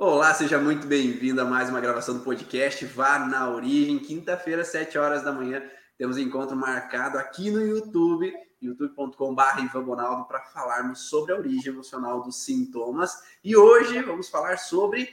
[0.00, 3.98] Olá, seja muito bem-vindo a mais uma gravação do podcast Vá na Origem.
[3.98, 5.60] Quinta-feira, 7 horas da manhã,
[5.98, 8.32] temos encontro marcado aqui no YouTube,
[8.62, 13.12] youtube.com.br Ivan Bonaldo, para falarmos sobre a origem emocional dos sintomas.
[13.42, 15.10] E hoje vamos falar sobre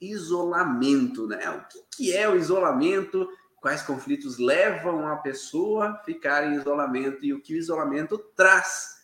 [0.00, 1.48] isolamento, né?
[1.50, 3.28] O que, que é o isolamento?
[3.60, 8.96] Quais conflitos levam a pessoa a ficar em isolamento e o que o isolamento traz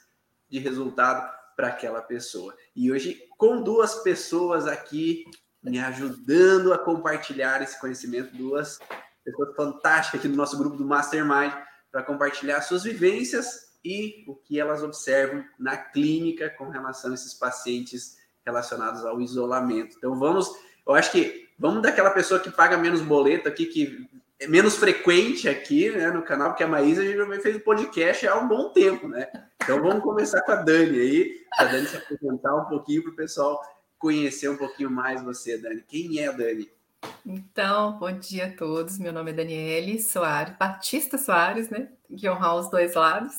[0.49, 2.57] de resultado para aquela pessoa.
[2.75, 5.27] E hoje, com duas pessoas aqui
[5.63, 8.79] me ajudando a compartilhar esse conhecimento, duas
[9.23, 11.53] pessoas fantásticas aqui no nosso grupo do Mastermind,
[11.93, 17.35] para compartilhar suas vivências e o que elas observam na clínica com relação a esses
[17.35, 19.97] pacientes relacionados ao isolamento.
[19.99, 20.51] Então vamos,
[20.87, 25.47] eu acho que vamos daquela pessoa que paga menos boleto aqui, que é menos frequente
[25.47, 29.07] aqui né, no canal, porque a Maísa já fez o podcast há um bom tempo,
[29.07, 29.29] né?
[29.63, 33.13] Então vamos começar com a Dani aí, para a Dani se apresentar um pouquinho para
[33.13, 33.61] o pessoal
[33.99, 35.83] conhecer um pouquinho mais você, Dani.
[35.87, 36.69] Quem é a Dani?
[37.25, 38.99] Então, bom dia a todos.
[38.99, 41.89] Meu nome é Daniele Soares, Batista Soares, né?
[42.09, 43.35] Tem que honrar os dois lados.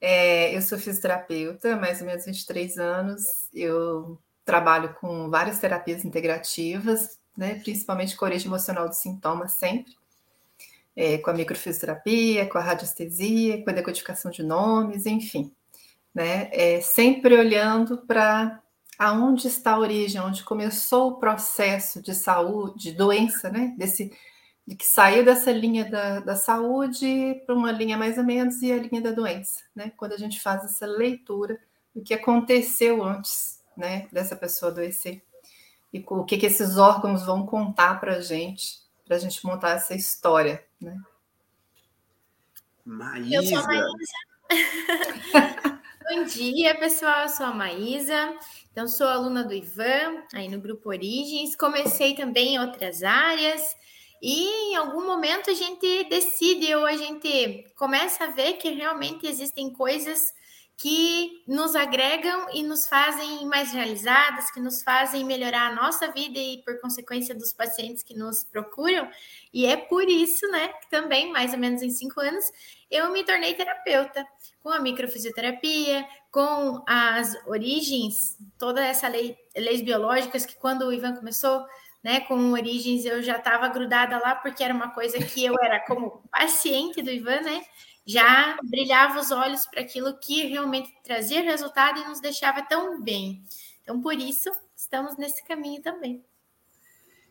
[0.00, 3.22] É, eu sou fisioterapeuta, mais ou menos 23 anos.
[3.52, 7.60] Eu trabalho com várias terapias integrativas, né?
[7.62, 9.94] Principalmente com origem emocional dos sintomas, sempre
[10.96, 15.52] é, com a microfisioterapia, com a radiestesia, com a decodificação de nomes, enfim,
[16.14, 16.48] né?
[16.52, 18.60] É, sempre olhando para
[18.98, 23.74] aonde está a origem, onde começou o processo de saúde, de doença, né?
[23.76, 24.12] Desse,
[24.66, 28.72] de que saiu dessa linha da, da saúde para uma linha mais ou menos e
[28.72, 29.92] a linha da doença, né?
[29.96, 31.58] Quando a gente faz essa leitura
[31.94, 34.06] do que aconteceu antes, né?
[34.12, 35.22] Dessa pessoa adoecer
[35.92, 39.70] e o que, que esses órgãos vão contar para a gente para a gente montar
[39.70, 41.00] essa história, né?
[42.84, 43.34] Maísa.
[43.34, 44.14] Eu sou a Maísa.
[46.10, 47.22] Bom dia, pessoal.
[47.22, 48.36] Eu sou a Maísa.
[48.70, 51.56] Então, sou aluna do Ivan, aí no Grupo Origens.
[51.56, 53.74] Comecei também em outras áreas.
[54.20, 59.26] E em algum momento a gente decide ou a gente começa a ver que realmente
[59.26, 60.32] existem coisas
[60.76, 66.38] que nos agregam e nos fazem mais realizadas, que nos fazem melhorar a nossa vida
[66.38, 69.08] e, por consequência, dos pacientes que nos procuram.
[69.52, 72.44] E é por isso, né, que também, mais ou menos em cinco anos,
[72.90, 74.26] eu me tornei terapeuta,
[74.62, 81.14] com a microfisioterapia, com as origens, toda essa lei, leis biológicas que quando o Ivan
[81.14, 81.64] começou,
[82.02, 85.80] né, com origens, eu já estava grudada lá, porque era uma coisa que eu era
[85.86, 87.64] como paciente do Ivan, né?
[88.06, 93.42] Já brilhava os olhos para aquilo que realmente trazia resultado e nos deixava tão bem.
[93.82, 96.24] Então, por isso, estamos nesse caminho também.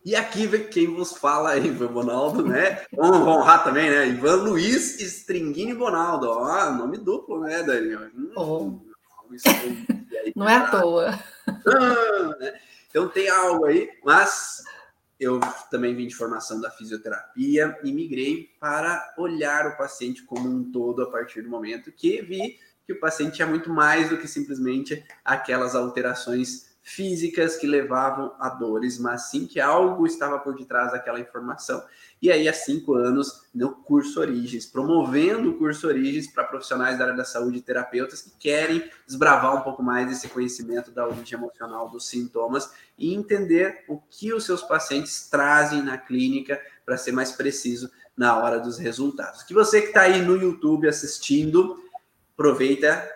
[0.05, 2.85] E aqui quem vos fala Ivan Bonaldo, né?
[2.91, 4.07] Vamos honrar também, né?
[4.07, 6.29] Ivan Luiz Stringini Bonaldo.
[6.29, 8.09] Ó, nome duplo, né, Daniel?
[8.13, 8.93] Hum, oh.
[10.35, 11.19] Não é à toa.
[11.47, 12.59] Ah, né?
[12.89, 14.63] Então tem algo aí, mas
[15.19, 20.71] eu também vim de formação da fisioterapia e migrei para olhar o paciente como um
[20.71, 24.27] todo a partir do momento que vi que o paciente é muito mais do que
[24.27, 30.91] simplesmente aquelas alterações físicas que levavam a dores, mas sim que algo estava por detrás
[30.91, 31.81] daquela informação.
[32.21, 37.05] E aí, há cinco anos, no curso Origens, promovendo o curso Origens para profissionais da
[37.05, 41.37] área da saúde e terapeutas que querem desbravar um pouco mais esse conhecimento da origem
[41.37, 47.13] emocional dos sintomas e entender o que os seus pacientes trazem na clínica para ser
[47.13, 49.43] mais preciso na hora dos resultados.
[49.43, 51.81] Que você que está aí no YouTube assistindo,
[52.33, 53.09] aproveita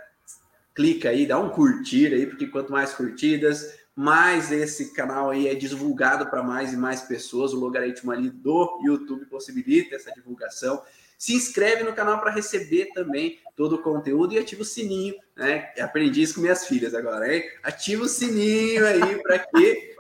[0.78, 5.56] clica aí, dá um curtir aí, porque quanto mais curtidas, mais esse canal aí é
[5.56, 7.52] divulgado para mais e mais pessoas.
[7.52, 10.80] O logaritmo ali do YouTube possibilita essa divulgação.
[11.18, 15.74] Se inscreve no canal para receber também todo o conteúdo e ativa o sininho, né?
[15.80, 17.44] Aprendi isso com minhas filhas agora, hein?
[17.64, 19.96] Ativa o sininho aí para que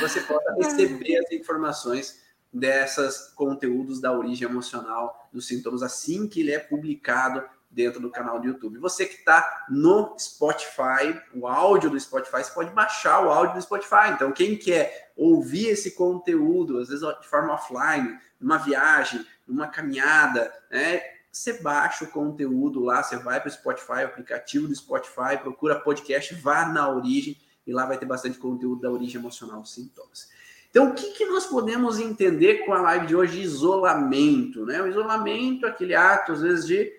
[0.00, 2.20] você possa receber as informações
[2.52, 8.40] dessas conteúdos da origem emocional dos sintomas assim que ele é publicado dentro do canal
[8.40, 8.78] do YouTube.
[8.78, 13.62] Você que está no Spotify, o áudio do Spotify, você pode baixar o áudio do
[13.62, 14.10] Spotify.
[14.12, 20.52] Então, quem quer ouvir esse conteúdo, às vezes de forma offline, numa viagem, numa caminhada,
[20.70, 21.02] né?
[21.30, 25.78] Você baixa o conteúdo lá, você vai para o Spotify, o aplicativo do Spotify, procura
[25.78, 30.30] podcast, vá na origem e lá vai ter bastante conteúdo da origem emocional dos sintomas.
[30.70, 33.40] Então, o que, que nós podemos entender com a live de hoje?
[33.40, 34.82] Isolamento, né?
[34.82, 36.92] O isolamento, aquele ato, às vezes, de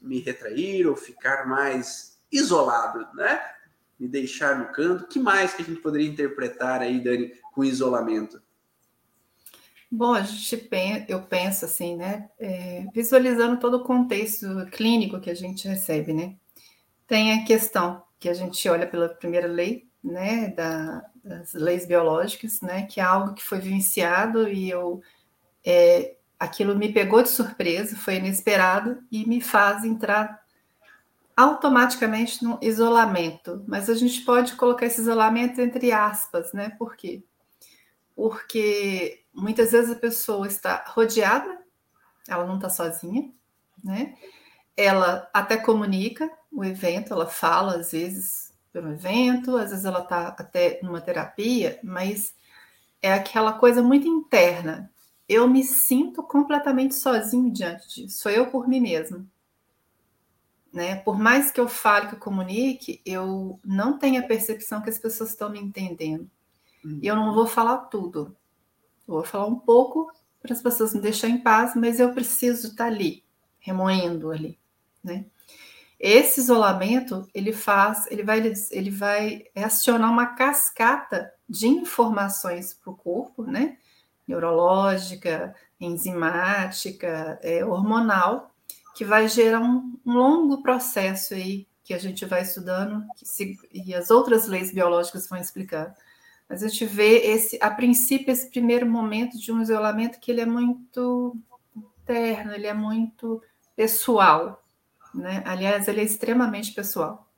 [0.00, 3.40] me retrair ou ficar mais isolado, né?
[3.98, 5.06] Me deixar no canto.
[5.06, 8.40] que mais que a gente poderia interpretar aí, Dani, com isolamento?
[9.90, 10.68] Bom, a gente
[11.08, 12.28] eu penso assim, né?
[12.38, 16.36] É, visualizando todo o contexto clínico que a gente recebe, né?
[17.06, 22.60] Tem a questão que a gente olha pela primeira lei, né, da, das leis biológicas,
[22.60, 25.00] né, que é algo que foi vivenciado e eu
[25.64, 30.40] é, aquilo me pegou de surpresa, foi inesperado e me faz entrar
[31.36, 33.64] automaticamente no isolamento.
[33.66, 36.70] Mas a gente pode colocar esse isolamento entre aspas, né?
[36.78, 37.22] Por quê?
[38.14, 41.58] Porque muitas vezes a pessoa está rodeada,
[42.28, 43.30] ela não está sozinha,
[43.82, 44.14] né?
[44.76, 50.28] Ela até comunica o evento, ela fala às vezes pelo evento, às vezes ela está
[50.28, 52.34] até numa terapia, mas
[53.02, 54.90] é aquela coisa muito interna
[55.28, 58.18] eu me sinto completamente sozinho diante disso.
[58.18, 59.28] Sou eu por mim mesmo.
[60.72, 60.96] Né?
[60.96, 64.98] Por mais que eu fale, que eu comunique, eu não tenho a percepção que as
[64.98, 66.30] pessoas estão me entendendo.
[67.02, 68.36] E eu não vou falar tudo.
[69.06, 70.10] Eu vou falar um pouco
[70.40, 73.24] para as pessoas me deixarem em paz, mas eu preciso estar ali,
[73.58, 74.58] remoendo ali,
[75.02, 75.26] né?
[75.98, 78.40] Esse isolamento, ele faz, ele vai,
[78.70, 83.76] ele vai acionar uma cascata de informações para o corpo, né?
[84.28, 88.54] Neurológica, enzimática, é, hormonal,
[88.94, 93.94] que vai gerar um, um, longo processo aí que a gente vai estudando se, e
[93.94, 95.94] as outras leis biológicas vão explicar.
[96.46, 100.42] Mas a gente vê esse, a princípio, esse primeiro momento de um isolamento que ele
[100.42, 101.36] é muito
[101.74, 103.42] interno, ele é muito
[103.74, 104.62] pessoal,
[105.14, 105.42] né?
[105.46, 107.30] Aliás, ele é extremamente pessoal.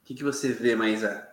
[0.00, 1.28] O que, que você vê, Maísa?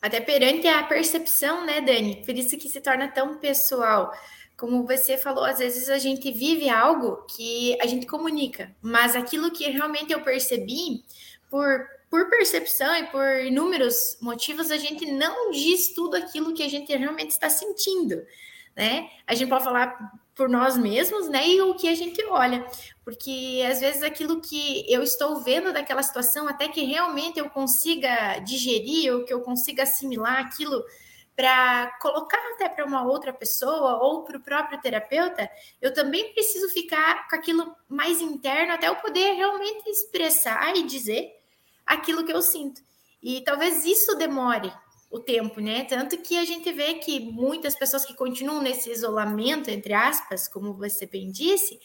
[0.00, 2.22] Até perante a percepção, né, Dani?
[2.24, 4.12] Por isso que se torna tão pessoal.
[4.56, 9.50] Como você falou, às vezes a gente vive algo que a gente comunica, mas aquilo
[9.50, 11.04] que realmente eu percebi,
[11.50, 16.68] por, por percepção e por inúmeros motivos, a gente não diz tudo aquilo que a
[16.68, 18.20] gente realmente está sentindo,
[18.76, 19.08] né?
[19.26, 19.96] A gente pode falar
[20.38, 21.48] por nós mesmos, né?
[21.48, 22.64] E o que a gente olha.
[23.04, 28.38] Porque às vezes aquilo que eu estou vendo daquela situação, até que realmente eu consiga
[28.38, 30.80] digerir ou que eu consiga assimilar aquilo
[31.34, 35.50] para colocar até para uma outra pessoa ou para o próprio terapeuta,
[35.82, 41.32] eu também preciso ficar com aquilo mais interno até eu poder realmente expressar e dizer
[41.84, 42.80] aquilo que eu sinto.
[43.20, 44.72] E talvez isso demore,
[45.10, 45.84] o tempo, né?
[45.84, 50.74] Tanto que a gente vê que muitas pessoas que continuam nesse isolamento, entre aspas, como
[50.74, 51.78] você bem disse,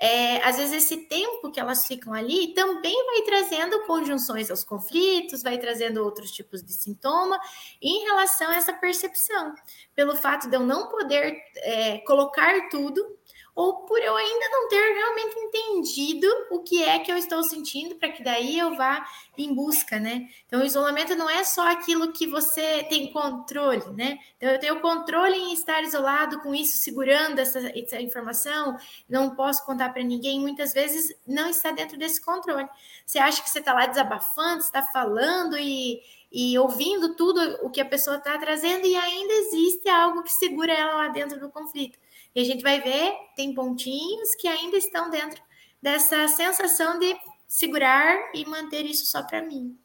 [0.00, 5.42] é, às vezes esse tempo que elas ficam ali também vai trazendo conjunções aos conflitos,
[5.42, 7.38] vai trazendo outros tipos de sintoma
[7.82, 9.54] em relação a essa percepção.
[9.96, 13.17] Pelo fato de eu não poder é, colocar tudo
[13.58, 17.96] ou por eu ainda não ter realmente entendido o que é que eu estou sentindo,
[17.96, 19.04] para que daí eu vá
[19.36, 20.28] em busca, né?
[20.46, 24.20] Então, o isolamento não é só aquilo que você tem controle, né?
[24.36, 28.76] Então, eu tenho controle em estar isolado com isso, segurando essa, essa informação,
[29.08, 30.38] não posso contar para ninguém.
[30.38, 32.68] Muitas vezes não está dentro desse controle.
[33.04, 36.00] Você acha que você está lá desabafando, está falando e,
[36.30, 40.72] e ouvindo tudo o que a pessoa está trazendo, e ainda existe algo que segura
[40.72, 41.98] ela lá dentro do conflito.
[42.34, 45.42] E a gente vai ver, tem pontinhos que ainda estão dentro
[45.82, 47.16] dessa sensação de
[47.46, 49.76] segurar e manter isso só para mim.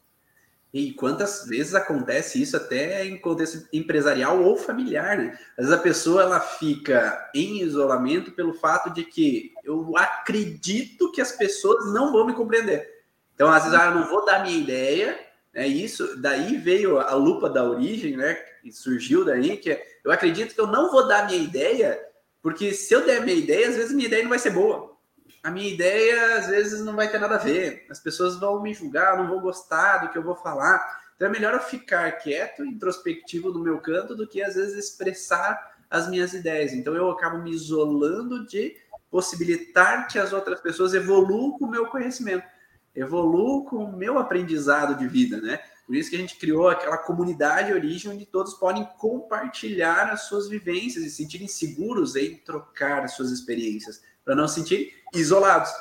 [0.73, 5.37] E quantas vezes acontece isso até em contexto empresarial ou familiar, né?
[5.51, 11.21] Às vezes a pessoa ela fica em isolamento pelo fato de que eu acredito que
[11.21, 12.91] as pessoas não vão me compreender.
[13.35, 15.19] Então, às vezes, ah, eu não vou dar minha ideia,
[15.53, 15.67] né?
[15.67, 18.35] Isso, daí veio a lupa da origem, né?
[18.63, 21.99] E surgiu daí que eu acredito que eu não vou dar minha ideia
[22.43, 24.97] porque se eu der minha ideia, às vezes minha ideia não vai ser boa.
[25.41, 27.85] A minha ideia, às vezes, não vai ter nada a ver.
[27.89, 31.01] As pessoas vão me julgar, não vão gostar do que eu vou falar.
[31.15, 35.73] Então é melhor eu ficar quieto, introspectivo no meu canto, do que às vezes expressar
[35.89, 36.73] as minhas ideias.
[36.73, 38.75] Então eu acabo me isolando de
[39.09, 42.45] possibilitar que as outras pessoas evoluam com o meu conhecimento,
[42.93, 45.59] evoluam com o meu aprendizado de vida, né?
[45.85, 50.47] Por isso que a gente criou aquela comunidade origem onde todos podem compartilhar as suas
[50.47, 55.71] vivências e se sentirem seguros em trocar as suas experiências, para não se sentirem isolados.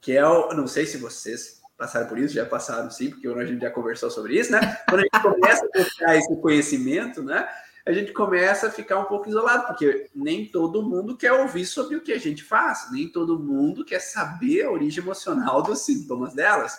[0.00, 0.52] Que é o.
[0.54, 4.10] Não sei se vocês passaram por isso, já passaram sim, porque a gente já conversou
[4.10, 4.60] sobre isso, né?
[4.88, 7.48] Quando a gente começa a trocar esse conhecimento, né?
[7.84, 11.96] A gente começa a ficar um pouco isolado, porque nem todo mundo quer ouvir sobre
[11.96, 16.32] o que a gente faz, nem todo mundo quer saber a origem emocional dos sintomas
[16.32, 16.78] delas.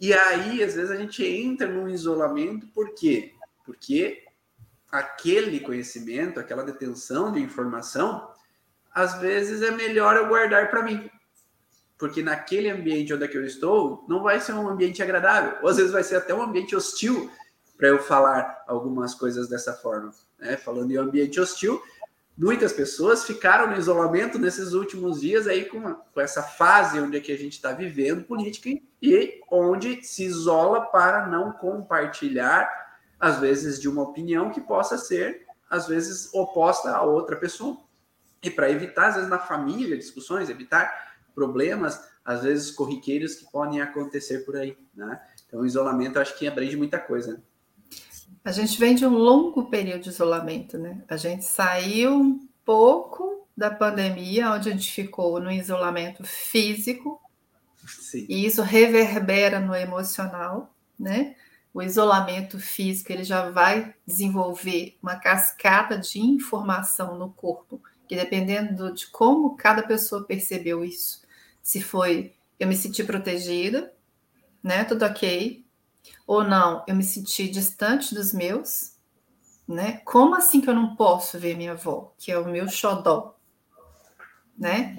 [0.00, 3.32] E aí, às vezes, a gente entra num isolamento, por quê?
[3.64, 4.24] Porque
[4.90, 8.30] aquele conhecimento, aquela detenção de informação,
[8.94, 11.10] às vezes é melhor eu guardar para mim.
[11.96, 15.76] Porque naquele ambiente onde é eu estou, não vai ser um ambiente agradável, ou às
[15.76, 17.30] vezes vai ser até um ambiente hostil
[17.76, 20.12] para eu falar algumas coisas dessa forma.
[20.38, 20.56] Né?
[20.56, 21.82] Falando em ambiente hostil,
[22.42, 27.20] muitas pessoas ficaram no isolamento nesses últimos dias aí com, com essa fase onde é
[27.20, 28.68] que a gente está vivendo política
[29.00, 32.68] e onde se isola para não compartilhar,
[33.20, 37.78] às vezes, de uma opinião que possa ser, às vezes, oposta a outra pessoa.
[38.42, 43.80] E para evitar, às vezes, na família, discussões, evitar problemas, às vezes, corriqueiros que podem
[43.80, 45.20] acontecer por aí, né?
[45.46, 47.40] Então, o isolamento, acho que abrange muita coisa.
[48.44, 51.02] A gente vem de um longo período de isolamento, né?
[51.08, 57.20] A gente saiu um pouco da pandemia, onde a gente ficou no isolamento físico,
[57.86, 58.26] Sim.
[58.28, 61.36] e isso reverbera no emocional, né?
[61.74, 68.92] O isolamento físico ele já vai desenvolver uma cascata de informação no corpo, que dependendo
[68.92, 71.22] de como cada pessoa percebeu isso,
[71.62, 73.92] se foi eu me senti protegida,
[74.62, 74.84] né?
[74.84, 75.61] Tudo ok,
[76.26, 78.96] ou não, eu me senti distante dos meus,
[79.66, 80.00] né?
[80.04, 83.36] Como assim que eu não posso ver minha avó, que é o meu xodó,
[84.56, 84.96] né?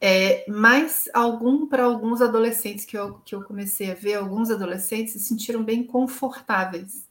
[0.00, 5.14] É, mas algum para alguns adolescentes que eu, que eu comecei a ver, alguns adolescentes
[5.14, 7.08] se sentiram bem confortáveis.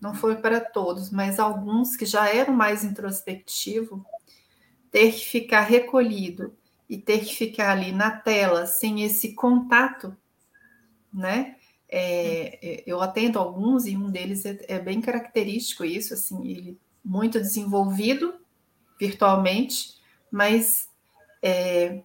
[0.00, 4.00] Não foi para todos, mas alguns que já eram mais introspectivos,
[4.90, 6.56] ter que ficar recolhido
[6.88, 10.16] e ter que ficar ali na tela sem esse contato,
[11.12, 11.56] né?
[11.90, 16.78] É, é, eu atendo alguns e um deles é, é, bem característico isso, assim, ele
[17.02, 18.34] muito desenvolvido
[19.00, 19.94] virtualmente,
[20.30, 20.90] mas
[21.42, 22.02] é,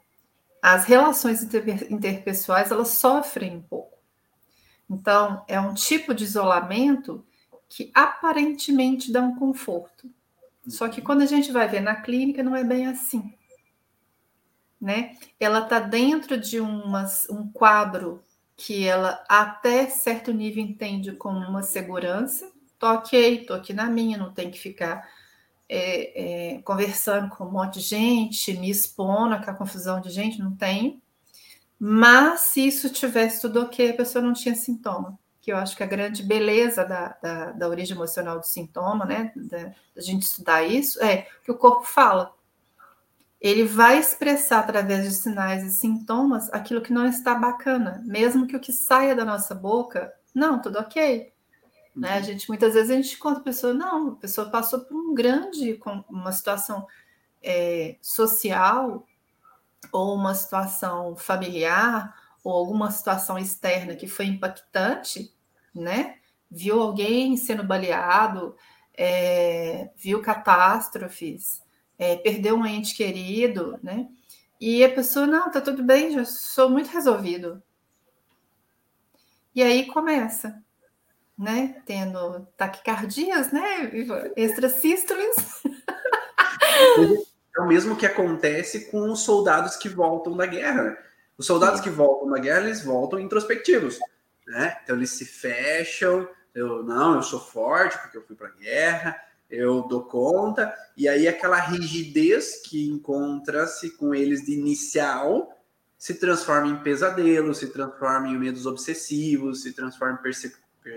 [0.62, 3.98] as relações inter, interpessoais elas sofrem um pouco.
[4.90, 7.26] Então é um tipo de isolamento
[7.68, 10.10] que aparentemente dá um conforto.
[10.68, 13.34] Só que quando a gente vai ver na clínica não é bem assim,
[14.80, 15.18] né?
[15.40, 18.24] Ela está dentro de umas, um quadro
[18.56, 22.52] que ela até certo nível entende como uma segurança.
[22.78, 25.08] Tô ok, tô aqui na minha, não tem que ficar
[25.68, 30.56] é, é, conversando com um monte de gente, me expondo a confusão de gente, não
[30.56, 31.02] tem.
[31.80, 35.18] Mas se isso tivesse tudo ok, a pessoa não tinha sintoma.
[35.42, 39.34] Que eu acho que a grande beleza da, da, da origem emocional do sintoma, né,
[39.36, 42.34] da, da gente estudar isso, é que o corpo fala
[43.44, 48.56] ele vai expressar através de sinais e sintomas aquilo que não está bacana, mesmo que
[48.56, 51.34] o que saia da nossa boca, não, tudo ok.
[51.94, 52.02] Uhum.
[52.02, 52.14] Né?
[52.14, 52.24] A uhum.
[52.24, 55.78] gente muitas vezes a gente conta a pessoa, não, a pessoa passou por um grande,
[56.10, 56.88] uma situação
[57.44, 59.06] é, social
[59.92, 65.36] ou uma situação familiar ou alguma situação externa que foi impactante,
[65.76, 66.16] né?
[66.50, 68.56] Viu alguém sendo baleado,
[68.94, 71.63] é, viu catástrofes,
[72.04, 74.08] é, perdeu um ente querido, né?
[74.60, 77.64] E a pessoa, não, tá tudo bem, já sou muito resolvido.
[79.56, 80.62] E aí começa,
[81.38, 81.82] né?
[81.86, 83.92] Tendo taquicardias, né?
[84.36, 85.36] Extrasístoles.
[87.56, 90.98] É o mesmo que acontece com os soldados que voltam da guerra.
[91.38, 91.84] Os soldados Sim.
[91.84, 94.00] que voltam da guerra, eles voltam introspectivos,
[94.48, 94.80] né?
[94.84, 99.22] Então eles se fecham, eu não, eu sou forte porque eu fui para a guerra,
[99.54, 105.50] eu dou conta, e aí aquela rigidez que encontra-se com eles de inicial
[105.98, 110.54] se transforma em pesadelo, se transforma em medos obsessivos, se transforma em perse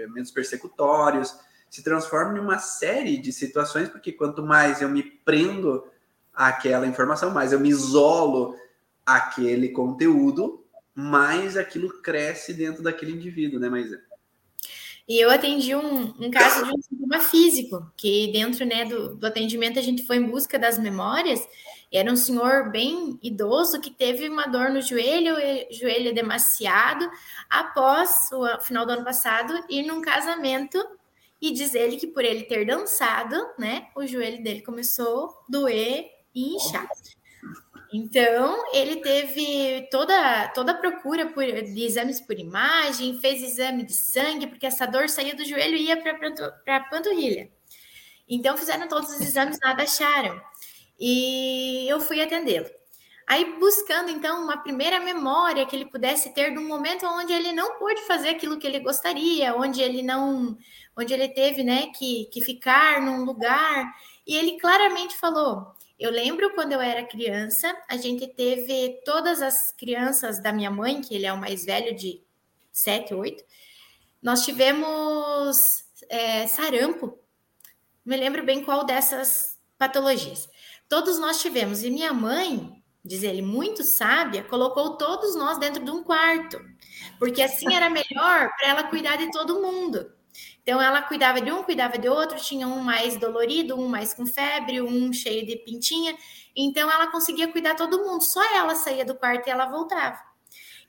[0.09, 1.33] medos persecutórios,
[1.71, 5.87] se transforma em uma série de situações, porque quanto mais eu me prendo
[6.35, 8.57] àquela informação, mais eu me isolo
[9.05, 14.03] aquele conteúdo, mais aquilo cresce dentro daquele indivíduo, né, Maísa?
[15.09, 19.27] E eu atendi um, um caso de um sintoma físico, que dentro né, do, do
[19.27, 21.47] atendimento a gente foi em busca das memórias.
[21.93, 25.37] Era um senhor bem idoso que teve uma dor no joelho,
[25.71, 27.09] joelho demasiado,
[27.49, 30.85] após o final do ano passado ir num casamento
[31.41, 36.11] e diz ele que por ele ter dançado, né, o joelho dele começou a doer
[36.35, 36.89] e inchar.
[37.93, 43.95] Então, ele teve toda, toda a procura por, de exames por imagem, fez exame de
[43.95, 47.51] sangue, porque essa dor saía do joelho e ia para a panturrilha.
[48.29, 50.41] Então, fizeram todos os exames, nada acharam.
[50.99, 52.67] E eu fui atendê-lo.
[53.27, 57.53] Aí, buscando, então, uma primeira memória que ele pudesse ter de um momento onde ele
[57.53, 60.57] não pôde fazer aquilo que ele gostaria, onde ele não,
[60.97, 63.93] onde ele teve, né, que, que ficar num lugar.
[64.27, 69.73] E ele claramente falou: eu lembro quando eu era criança, a gente teve todas as
[69.73, 72.23] crianças da minha mãe, que ele é o mais velho de
[72.71, 73.43] 7, 8,
[74.23, 77.19] nós tivemos é, sarampo.
[78.05, 80.49] Me lembro bem qual dessas patologias.
[80.89, 81.83] Todos nós tivemos.
[81.83, 86.61] E minha mãe, diz ele, muito sábia, colocou todos nós dentro de um quarto,
[87.19, 90.13] porque assim era melhor para ela cuidar de todo mundo.
[90.67, 94.27] Então ela cuidava de um, cuidava de outro, tinha um mais dolorido, um mais com
[94.27, 96.19] febre, um cheio de pintinha.
[96.57, 98.25] Então ela conseguia cuidar todo mundo.
[98.25, 100.19] Só ela saía do quarto e ela voltava.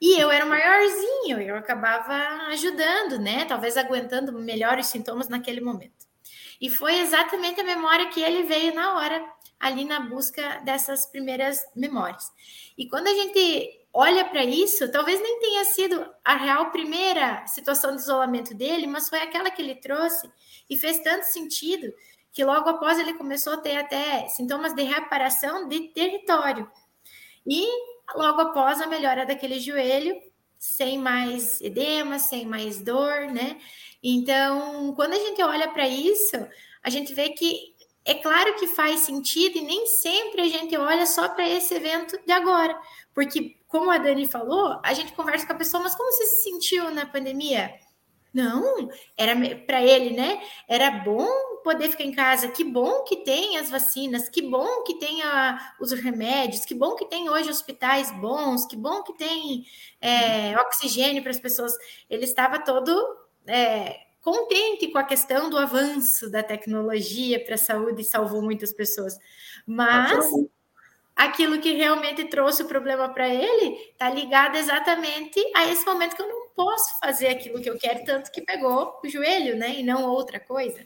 [0.00, 2.12] E eu era o maiorzinho, eu acabava
[2.48, 3.44] ajudando, né?
[3.44, 6.08] Talvez aguentando melhor os sintomas naquele momento.
[6.60, 9.24] E foi exatamente a memória que ele veio na hora,
[9.60, 12.32] ali na busca dessas primeiras memórias.
[12.76, 17.94] E quando a gente olha para isso, talvez nem tenha sido a real primeira situação
[17.94, 20.30] de isolamento dele, mas foi aquela que ele trouxe
[20.68, 21.92] e fez tanto sentido
[22.32, 26.70] que logo após ele começou a ter até sintomas de reparação de território.
[27.46, 27.66] E
[28.14, 30.14] logo após a melhora daquele joelho,
[30.58, 33.58] sem mais edema, sem mais dor, né?
[34.02, 36.36] Então, quando a gente olha para isso,
[36.82, 41.06] a gente vê que é claro que faz sentido e nem sempre a gente olha
[41.06, 42.78] só para esse evento de agora,
[43.12, 46.42] porque como a Dani falou, a gente conversa com a pessoa, mas como você se
[46.42, 47.72] sentiu na pandemia?
[48.32, 49.34] Não, era
[49.66, 50.40] para ele, né?
[50.66, 51.26] Era bom
[51.64, 52.48] poder ficar em casa.
[52.48, 56.94] Que bom que tem as vacinas, que bom que tem a, os remédios, que bom
[56.94, 59.64] que tem hoje hospitais bons, que bom que tem
[60.00, 61.72] é, oxigênio para as pessoas.
[62.08, 62.92] Ele estava todo
[63.46, 68.72] é, contente com a questão do avanço da tecnologia para a saúde e salvou muitas
[68.72, 69.18] pessoas.
[69.66, 70.26] Mas
[71.18, 76.22] aquilo que realmente trouxe o problema para ele está ligado exatamente a esse momento que
[76.22, 79.80] eu não posso fazer aquilo que eu quero, tanto que pegou o joelho, né?
[79.80, 80.78] E não outra coisa.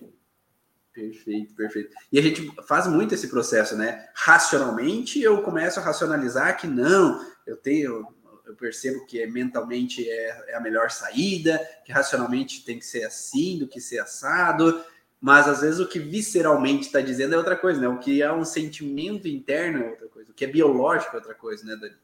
[0.90, 1.94] Perfeito, perfeito.
[2.10, 4.08] E a gente faz muito esse processo, né?
[4.14, 8.06] Racionalmente, eu começo a racionalizar que não, eu tenho,
[8.46, 13.58] eu percebo que mentalmente é, é a melhor saída, que racionalmente tem que ser assim,
[13.58, 14.82] do que ser assado,
[15.22, 17.86] mas às vezes o que visceralmente está dizendo é outra coisa, né?
[17.86, 21.34] O que é um sentimento interno é outra coisa, o que é biológico é outra
[21.34, 21.94] coisa, né, Dani?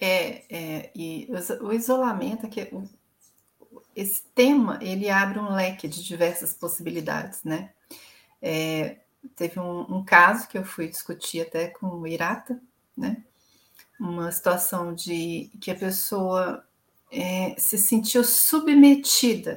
[0.00, 1.28] É, é e
[1.60, 2.66] o isolamento, aqui,
[3.94, 7.70] esse tema, ele abre um leque de diversas possibilidades, né?
[8.40, 9.00] É,
[9.36, 12.58] teve um, um, caso que eu fui discutir até com o Irata,
[12.96, 13.22] né?
[14.00, 16.66] Uma situação de que a pessoa
[17.12, 19.56] é, se sentiu submetida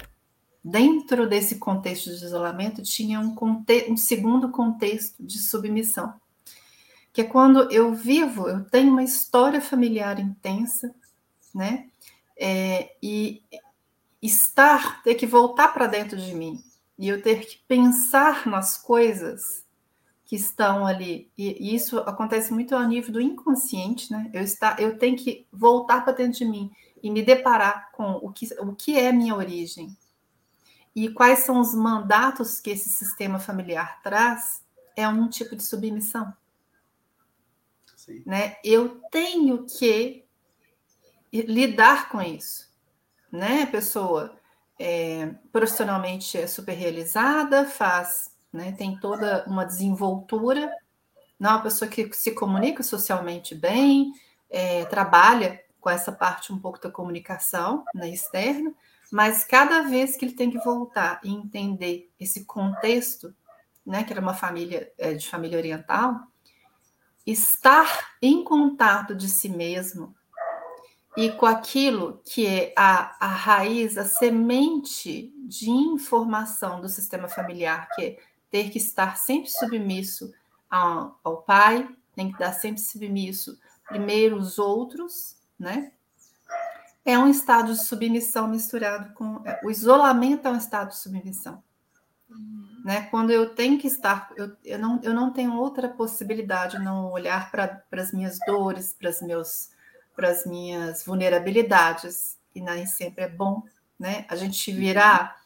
[0.70, 6.14] dentro desse contexto de isolamento tinha um, conte um segundo contexto de submissão
[7.18, 10.94] que é quando eu vivo, eu tenho uma história familiar intensa,
[11.52, 11.88] né?
[12.40, 13.42] É, e
[14.22, 16.64] estar, ter que voltar para dentro de mim
[16.96, 19.66] e eu ter que pensar nas coisas
[20.26, 21.28] que estão ali.
[21.36, 24.30] E, isso acontece muito ao nível do inconsciente, né?
[24.32, 28.32] Eu, está, eu tenho que voltar para dentro de mim e me deparar com o
[28.32, 29.98] que, o que é minha origem
[30.98, 34.64] e quais são os mandatos que esse sistema familiar traz,
[34.96, 36.34] é um tipo de submissão.
[38.26, 38.58] Né?
[38.64, 40.26] Eu tenho que
[41.32, 42.68] lidar com isso.
[43.32, 43.62] Né?
[43.62, 44.40] A pessoa
[44.80, 50.76] é, profissionalmente é super realizada, faz, né, tem toda uma desenvoltura,
[51.40, 54.12] não é uma pessoa que se comunica socialmente bem,
[54.50, 58.74] é, trabalha com essa parte um pouco da comunicação né, externa,
[59.12, 63.34] mas cada vez que ele tem que voltar e entender esse contexto,
[63.86, 66.28] né, que era uma família é, de família oriental,
[67.26, 70.16] estar em contato de si mesmo
[71.16, 77.90] e com aquilo que é a, a raiz, a semente de informação do sistema familiar,
[77.96, 78.18] que é
[78.52, 80.32] ter que estar sempre submisso
[80.70, 85.92] ao, ao pai, tem que estar sempre submisso primeiro os outros, né?
[87.08, 89.42] É um estado de submissão misturado com.
[89.46, 91.64] É, o isolamento é um estado de submissão.
[92.30, 92.82] Uhum.
[92.84, 93.08] Né?
[93.10, 97.50] Quando eu tenho que estar, eu, eu, não, eu não tenho outra possibilidade, não olhar
[97.50, 99.70] para as minhas dores, para as meus
[100.18, 103.64] para as minhas vulnerabilidades, e nem sempre é bom,
[103.98, 104.26] né?
[104.28, 105.40] A gente virar,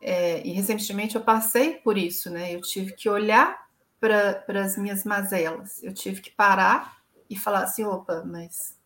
[0.00, 2.54] é, e recentemente eu passei por isso, né?
[2.54, 3.66] Eu tive que olhar
[3.98, 6.98] para as minhas mazelas, eu tive que parar
[7.30, 8.76] e falar assim, opa, mas,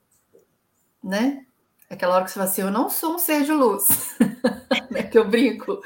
[1.02, 1.44] né?
[1.88, 4.16] Aquela hora que você fala assim, eu não sou um ser de luz,
[4.90, 5.02] né?
[5.02, 5.80] Que eu brinco.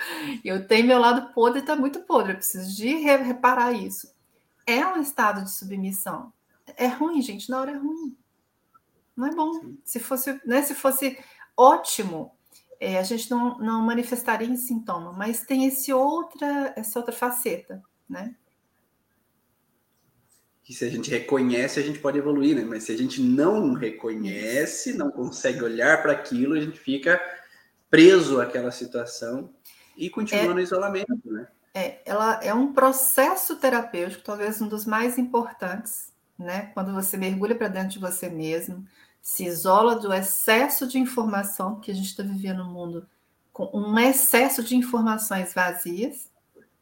[0.45, 4.15] Eu tenho meu lado podre, está muito podre, eu preciso de reparar isso.
[4.67, 6.33] É um estado de submissão.
[6.77, 8.17] É ruim, gente, na hora é ruim.
[9.17, 9.75] Não é bom.
[9.85, 11.19] Se fosse, né, se fosse
[11.57, 12.33] ótimo,
[12.81, 17.83] é, a gente não, não manifestaria em sintoma, mas tem esse outra, essa outra faceta,
[18.09, 18.35] né?
[20.69, 22.63] Que se a gente reconhece, a gente pode evoluir, né?
[22.63, 27.19] Mas se a gente não reconhece, não consegue olhar para aquilo, a gente fica
[27.89, 29.49] preso àquela situação
[29.97, 31.49] e continua é, no isolamento, né?
[31.73, 36.71] É, ela é um processo terapêutico, talvez um dos mais importantes, né?
[36.75, 38.85] Quando você mergulha para dentro de você mesmo,
[39.23, 43.09] se isola do excesso de informação, que a gente está vivendo um mundo
[43.55, 46.31] com um excesso de informações vazias,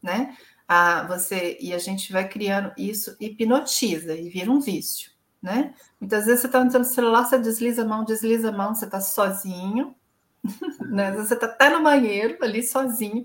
[0.02, 0.36] né?
[0.68, 5.74] Ah, você e a gente vai criando isso hipnotiza e vira um vício, né?
[6.00, 9.00] Muitas vezes você está no celular, você desliza a mão, desliza a mão, você está
[9.00, 9.94] sozinho,
[10.90, 11.12] né?
[11.12, 13.24] Você está até no banheiro ali sozinho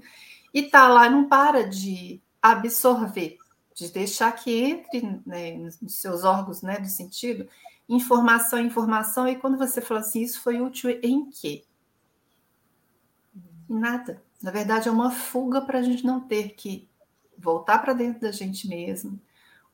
[0.54, 3.38] e tá lá não para de absorver,
[3.74, 7.48] de deixar que entre né, nos seus órgãos, né, do sentido,
[7.88, 9.28] informação, informação.
[9.28, 11.64] E quando você fala assim, isso foi útil em quê?
[13.70, 14.22] Em nada.
[14.42, 16.90] Na verdade, é uma fuga para a gente não ter que
[17.42, 19.20] voltar para dentro da gente mesmo,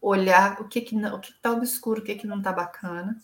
[0.02, 3.22] olhar o que que não, o que está obscuro, o que que não está bacana,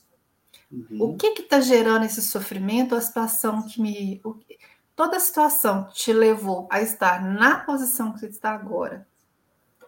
[0.72, 1.02] uhum.
[1.02, 4.36] o que que está gerando esse sofrimento, a situação que me, o,
[4.96, 9.08] toda a situação te levou a estar na posição que você está agora,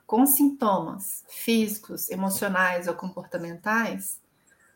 [0.05, 4.21] com sintomas físicos, emocionais ou comportamentais,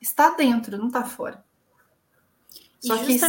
[0.01, 1.43] está dentro, não está fora.
[2.79, 3.19] Só e que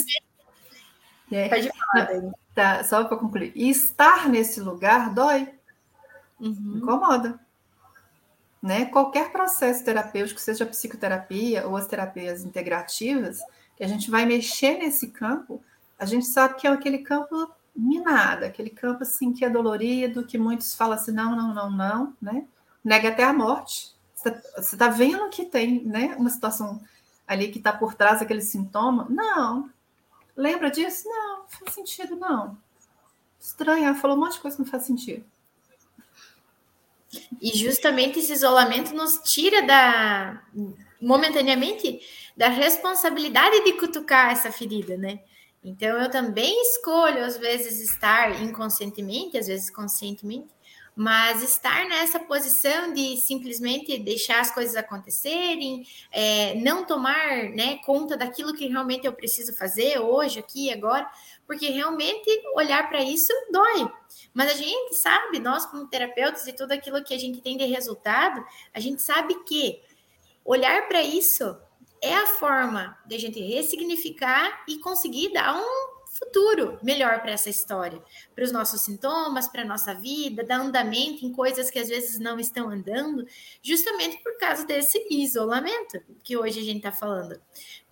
[1.33, 5.49] é, Pode falar, tá, só para concluir, e estar nesse lugar dói,
[6.41, 6.79] uhum.
[6.79, 7.39] incomoda.
[8.63, 8.87] Né?
[8.87, 13.41] Qualquer processo terapêutico, seja psicoterapia ou as terapias integrativas,
[13.77, 15.63] que a gente vai mexer nesse campo,
[15.99, 20.37] a gente sabe que é aquele campo minado, aquele campo assim que é dolorido, que
[20.37, 22.47] muitos falam assim, não, não, não, não, né?
[22.85, 23.95] Nega até a morte.
[24.15, 26.81] Você está tá vendo que tem né, uma situação
[27.27, 29.07] ali que está por trás daquele sintoma?
[29.09, 29.71] Não.
[30.37, 31.09] Lembra disso?
[31.09, 32.59] Não, não faz sentido, não.
[33.39, 35.25] Estranho, ela falou um monte de coisa que não faz sentido.
[37.41, 40.43] E justamente esse isolamento nos tira da
[41.01, 42.01] momentaneamente
[42.37, 45.21] da responsabilidade de cutucar essa ferida, né?
[45.63, 50.49] Então eu também escolho às vezes estar inconscientemente, às vezes conscientemente,
[50.97, 58.17] mas estar nessa posição de simplesmente deixar as coisas acontecerem, é, não tomar né, conta
[58.17, 61.11] daquilo que realmente eu preciso fazer hoje, aqui, agora,
[61.51, 63.91] porque realmente olhar para isso dói.
[64.33, 67.65] Mas a gente sabe, nós como terapeutas e tudo aquilo que a gente tem de
[67.65, 68.41] resultado,
[68.73, 69.83] a gente sabe que
[70.45, 71.59] olhar para isso
[72.01, 77.51] é a forma de a gente ressignificar e conseguir dar um futuro melhor para essa
[77.51, 78.01] história,
[78.33, 82.21] para os nossos sintomas, para a nossa vida, dar andamento em coisas que às vezes
[82.21, 83.27] não estão andando,
[83.61, 87.41] justamente por causa desse isolamento que hoje a gente está falando.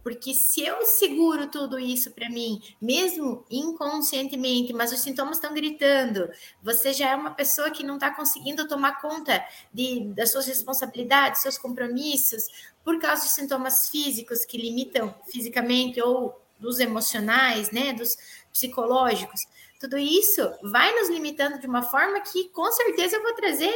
[0.08, 6.30] Porque se eu seguro tudo isso para mim, mesmo inconscientemente, mas os sintomas estão gritando,
[6.62, 11.42] você já é uma pessoa que não está conseguindo tomar conta de, das suas responsabilidades,
[11.42, 12.44] seus compromissos,
[12.82, 18.16] por causa de sintomas físicos que limitam fisicamente ou dos emocionais, né, dos
[18.50, 19.42] psicológicos,
[19.78, 23.74] tudo isso vai nos limitando de uma forma que com certeza eu vou trazer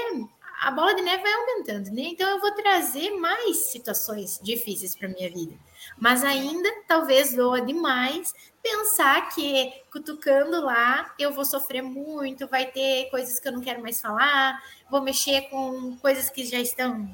[0.63, 2.03] a bola de neve vai aumentando, né?
[2.03, 5.55] Então eu vou trazer mais situações difíceis para minha vida.
[5.99, 13.11] Mas ainda talvez doa demais pensar que cutucando lá eu vou sofrer muito, vai ter
[13.11, 17.11] coisas que eu não quero mais falar, vou mexer com coisas que já estão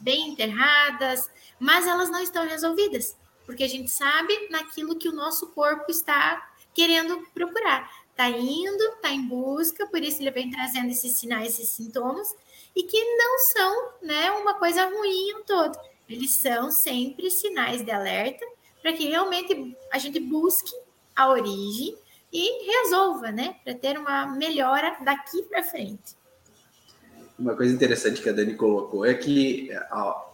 [0.00, 3.16] bem enterradas, mas elas não estão resolvidas
[3.48, 7.90] porque a gente sabe naquilo que o nosso corpo está querendo procurar.
[8.10, 12.36] Está indo, está em busca, por isso ele vem trazendo esses sinais, esses sintomas,
[12.74, 15.78] e que não são né, uma coisa ruim em todo.
[16.08, 18.44] Eles são sempre sinais de alerta
[18.80, 20.74] para que realmente a gente busque
[21.14, 21.96] a origem
[22.32, 23.56] e resolva, né?
[23.64, 26.16] Para ter uma melhora daqui para frente.
[27.38, 29.70] Uma coisa interessante que a Dani colocou é que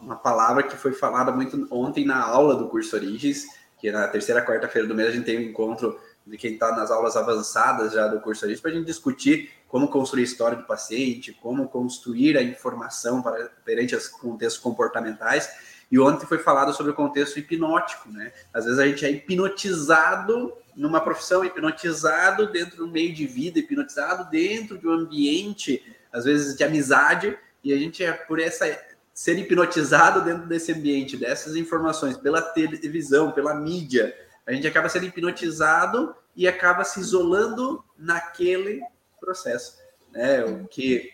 [0.00, 3.44] uma palavra que foi falada muito ontem na aula do curso Origens,
[3.78, 6.90] que na terceira quarta-feira do mês a gente tem um encontro de quem está nas
[6.90, 10.64] aulas avançadas já do curso Origens para a gente discutir como construir a história do
[10.64, 15.50] paciente, como construir a informação para, perante os contextos comportamentais.
[15.90, 18.32] E ontem foi falado sobre o contexto hipnótico, né?
[18.52, 24.30] Às vezes a gente é hipnotizado numa profissão, hipnotizado dentro do meio de vida, hipnotizado
[24.30, 25.82] dentro de um ambiente
[26.14, 28.66] às vezes de amizade, e a gente é por essa
[29.12, 34.14] ser hipnotizado dentro desse ambiente, dessas informações, pela televisão, pela mídia,
[34.46, 38.82] a gente acaba sendo hipnotizado e acaba se isolando naquele
[39.20, 39.78] processo,
[40.12, 40.44] né?
[40.44, 41.12] O que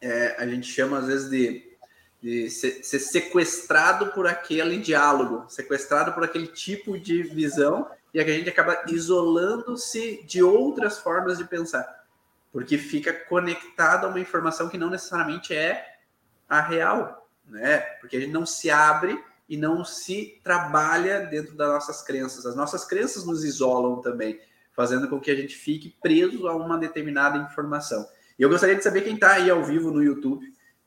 [0.00, 1.76] é, a gente chama às vezes de,
[2.22, 8.24] de ser, ser sequestrado por aquele diálogo, sequestrado por aquele tipo de visão, e a
[8.24, 12.00] gente acaba isolando-se de outras formas de pensar
[12.52, 15.98] porque fica conectado a uma informação que não necessariamente é
[16.48, 17.78] a real, né?
[18.00, 22.46] Porque a gente não se abre e não se trabalha dentro das nossas crenças.
[22.46, 24.38] As nossas crenças nos isolam também,
[24.72, 28.08] fazendo com que a gente fique preso a uma determinada informação.
[28.38, 30.46] E eu gostaria de saber quem está aí ao vivo no YouTube,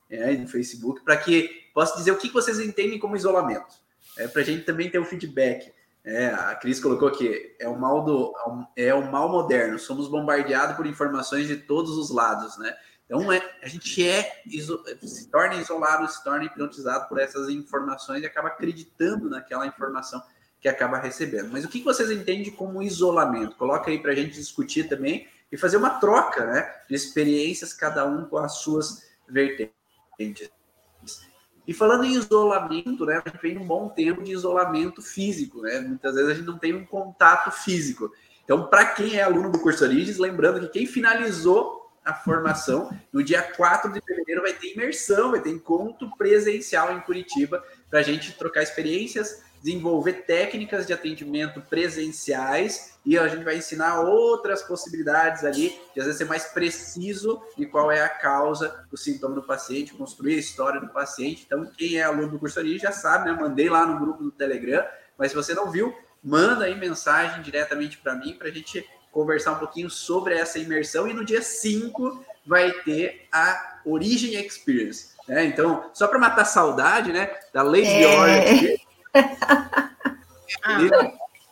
[0.09, 3.75] é, no Facebook, para que possa dizer o que vocês entendem como isolamento,
[4.17, 5.69] é, para a gente também ter um feedback.
[6.05, 8.33] É, a Cris colocou aqui, é o mal do
[8.77, 9.77] é o mal moderno.
[9.77, 12.73] Somos bombardeados por informações de todos os lados, né?
[13.05, 14.41] Então é, a gente é
[15.01, 20.21] se torna isolado, se torna hipnotizado por essas informações e acaba acreditando naquela informação
[20.59, 21.51] que acaba recebendo.
[21.51, 23.55] Mas o que vocês entendem como isolamento?
[23.57, 28.05] Coloca aí para a gente discutir também e fazer uma troca, né, de experiências cada
[28.05, 30.49] um com as suas vertentes.
[31.67, 35.79] E falando em isolamento, né, a gente vem um bom tempo de isolamento físico, né?
[35.79, 38.11] Muitas vezes a gente não tem um contato físico.
[38.43, 43.23] Então, para quem é aluno do curso Origens, lembrando que quem finalizou a formação, no
[43.23, 48.03] dia 4 de fevereiro vai ter imersão, vai ter encontro presencial em Curitiba para a
[48.03, 55.45] gente trocar experiências, desenvolver técnicas de atendimento presenciais e a gente vai ensinar outras possibilidades
[55.45, 59.43] ali de às vezes ser mais preciso de qual é a causa do sintoma do
[59.43, 61.43] paciente, construir a história do paciente.
[61.45, 63.37] Então, quem é aluno do curso ali já sabe, né?
[63.39, 64.85] Mandei lá no grupo do Telegram,
[65.17, 69.53] mas se você não viu, manda aí mensagem diretamente para mim para a gente conversar
[69.53, 75.13] um pouquinho sobre essa imersão e no dia 5 vai ter a Origin Experience.
[75.27, 75.45] Né?
[75.45, 78.75] Então, só para matar saudade, né, da Lady é.
[80.63, 80.79] ah,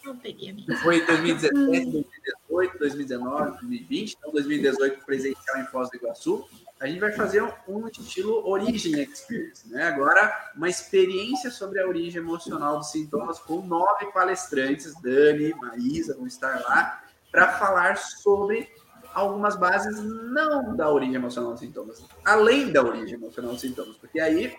[0.04, 0.78] não peguei a minha.
[0.78, 6.46] Foi em 2017, 2018, 2019, 2020, então 2018 presencial em Foz do Iguaçu.
[6.80, 9.84] A gente vai fazer um, um estilo Origin Experience, né?
[9.84, 16.26] Agora, uma experiência sobre a origem emocional dos sintomas com nove palestrantes, Dani, Maísa, vão
[16.26, 18.70] estar lá, para falar sobre
[19.14, 24.20] algumas bases não da origem emocional dos sintomas, além da origem emocional dos sintomas, porque
[24.20, 24.56] aí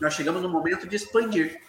[0.00, 1.60] nós chegamos no momento de expandir.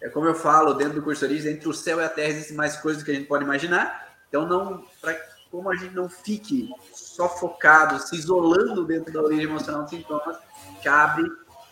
[0.00, 2.56] É como eu falo dentro do curso Origem, entre o céu e a terra existem
[2.56, 4.16] mais coisas do que a gente pode imaginar.
[4.28, 5.14] Então, não, pra,
[5.50, 10.38] como a gente não fique só focado, se isolando dentro da origem emocional dos sintomas,
[10.82, 11.22] cabe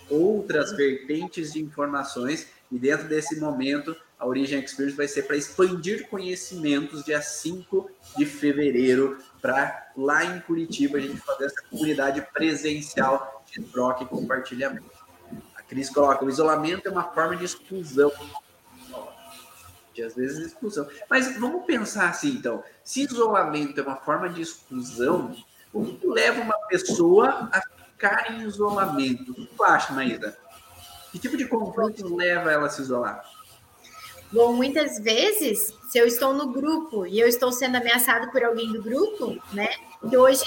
[0.08, 6.06] outras vertentes de informações e dentro desse momento a Origem Experience vai ser para expandir
[6.08, 13.42] conhecimentos dia 5 de fevereiro para lá em Curitiba a gente fazer essa comunidade presencial
[13.50, 15.00] de troca e compartilhamento.
[15.70, 18.12] Cris coloca: o isolamento é uma forma de exclusão.
[19.94, 20.86] De às vezes exclusão.
[21.08, 22.62] Mas vamos pensar assim, então.
[22.82, 25.34] Se isolamento é uma forma de exclusão,
[25.72, 29.30] o que leva uma pessoa a ficar em isolamento?
[29.30, 30.36] O que tu acha, Maíra?
[31.12, 33.22] Que tipo de conflito leva ela a se isolar?
[34.32, 38.72] Bom, muitas vezes, se eu estou no grupo e eu estou sendo ameaçado por alguém
[38.72, 39.68] do grupo, né?
[40.08, 40.44] Que hoje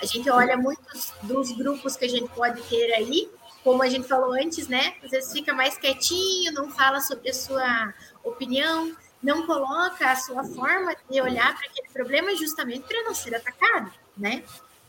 [0.00, 3.30] a gente olha muitos dos grupos que a gente pode ter aí,
[3.62, 4.94] como a gente falou antes, né?
[5.02, 10.44] Às vezes fica mais quietinho, não fala sobre a sua opinião, não coloca a sua
[10.44, 14.44] forma de olhar para aquele problema justamente para não ser atacado, né?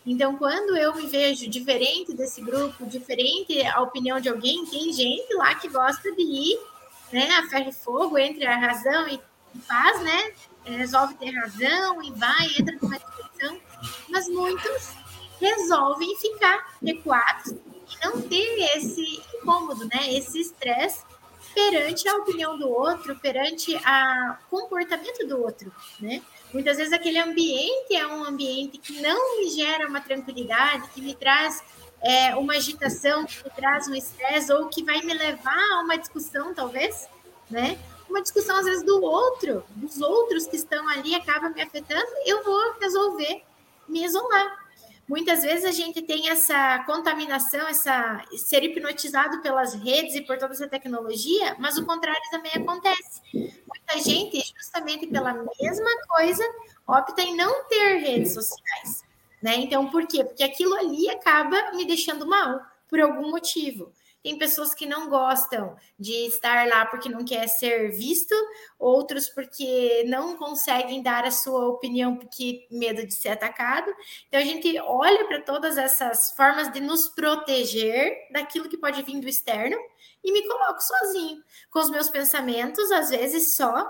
[0.05, 5.33] Então, quando eu me vejo diferente desse grupo, diferente a opinião de alguém, tem gente
[5.33, 6.59] lá que gosta de ir,
[7.15, 9.21] né, a ferro e fogo entre a razão e
[9.61, 10.33] faz, né?
[10.65, 13.57] Resolve ter razão e vai, entra numa discussão,
[14.09, 14.89] mas muitos
[15.39, 17.55] resolvem ficar recuados
[18.03, 20.13] não ter esse incômodo, né?
[20.13, 21.05] Esse estresse
[21.53, 26.21] perante a opinião do outro, perante o comportamento do outro, né?
[26.51, 31.15] Muitas vezes aquele ambiente é um ambiente que não me gera uma tranquilidade, que me
[31.15, 31.63] traz
[32.05, 35.97] é, uma agitação, que me traz um estresse, ou que vai me levar a uma
[35.97, 37.09] discussão, talvez,
[37.49, 37.79] né?
[38.07, 42.43] Uma discussão, às vezes, do outro, dos outros que estão ali, acaba me afetando, eu
[42.43, 43.41] vou resolver
[43.89, 44.65] me isolar.
[45.07, 50.53] Muitas vezes a gente tem essa contaminação, essa ser hipnotizado pelas redes e por toda
[50.53, 53.21] essa tecnologia, mas o contrário também acontece.
[53.33, 56.43] Muita gente, justamente pela mesma coisa,
[56.87, 59.03] opta em não ter redes sociais.
[59.41, 59.55] Né?
[59.57, 60.23] Então, por quê?
[60.23, 63.91] Porque aquilo ali acaba me deixando mal, por algum motivo.
[64.25, 68.33] Tem pessoas que não gostam de estar lá porque não quer ser visto,
[68.79, 73.93] outros porque não conseguem dar a sua opinião porque medo de ser atacado.
[74.27, 79.19] Então a gente olha para todas essas formas de nos proteger daquilo que pode vir
[79.19, 79.77] do externo
[80.23, 83.87] e me coloco sozinho, com os meus pensamentos, às vezes só,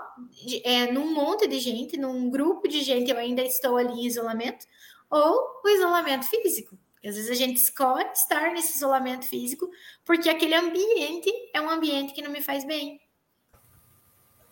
[0.64, 4.66] é, num monte de gente, num grupo de gente, eu ainda estou ali em isolamento,
[5.10, 6.78] ou o isolamento físico.
[7.04, 9.70] Às vezes a gente escolhe estar nesse isolamento físico
[10.04, 13.00] porque aquele ambiente é um ambiente que não me faz bem.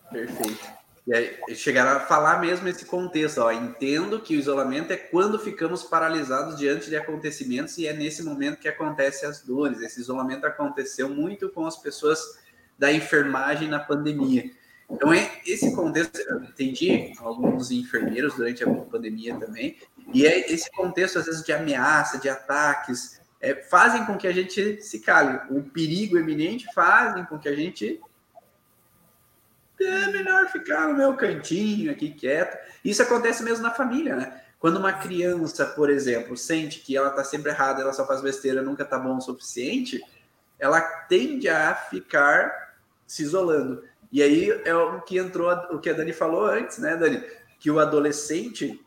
[0.09, 0.85] Perfeito.
[1.07, 5.37] E aí, chegaram a falar mesmo esse contexto, ó, entendo que o isolamento é quando
[5.37, 9.81] ficamos paralisados diante de acontecimentos e é nesse momento que acontecem as dores.
[9.81, 12.39] Esse isolamento aconteceu muito com as pessoas
[12.77, 14.49] da enfermagem na pandemia.
[14.89, 19.77] Então, é esse contexto, eu entendi alguns enfermeiros durante a pandemia também,
[20.13, 24.31] e é esse contexto, às vezes, de ameaça, de ataques, é, fazem com que a
[24.31, 25.39] gente se cale.
[25.49, 27.99] O perigo eminente fazem com que a gente
[29.79, 32.57] é melhor ficar no meu cantinho aqui quieto.
[32.83, 34.41] Isso acontece mesmo na família, né?
[34.57, 38.61] Quando uma criança, por exemplo, sente que ela tá sempre errada, ela só faz besteira,
[38.61, 40.01] nunca tá bom o suficiente,
[40.57, 42.73] ela tende a ficar
[43.05, 43.83] se isolando.
[44.11, 47.23] E aí é o que entrou, o que a Dani falou antes, né, Dani?
[47.59, 48.79] Que o adolescente,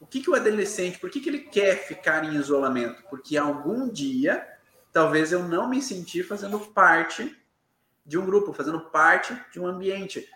[0.00, 3.02] o que, que o adolescente, por que, que ele quer ficar em isolamento?
[3.08, 4.46] Porque algum dia,
[4.92, 7.36] talvez eu não me sentir fazendo parte
[8.04, 10.28] de um grupo, fazendo parte de um ambiente.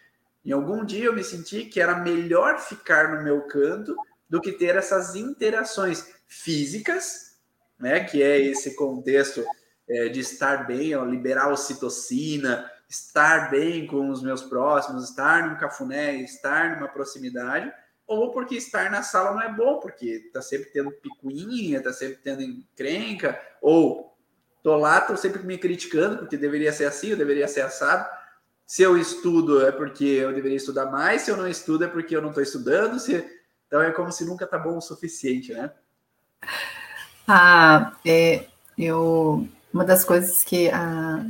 [0.45, 3.95] Em algum dia eu me senti que era melhor ficar no meu canto
[4.29, 7.39] do que ter essas interações físicas,
[7.79, 8.05] né?
[8.05, 9.45] Que é esse contexto
[9.89, 15.57] é, de estar bem, ó, liberar ocitocina, estar bem com os meus próximos, estar num
[15.57, 17.71] cafuné, estar numa proximidade,
[18.07, 22.17] ou porque estar na sala não é bom, porque tá sempre tendo picuinha, tá sempre
[22.17, 24.17] tendo encrenca, ou
[24.63, 28.09] tô lá, tô sempre me criticando, porque deveria ser assim, eu deveria ser assado.
[28.67, 32.17] Se eu estudo é porque eu deveria estudar mais, se eu não estudo é porque
[32.17, 33.25] eu não estou estudando, se...
[33.67, 35.71] então é como se nunca tá bom o suficiente, né?
[37.27, 38.47] Ah, é,
[38.77, 41.25] eu uma das coisas que a,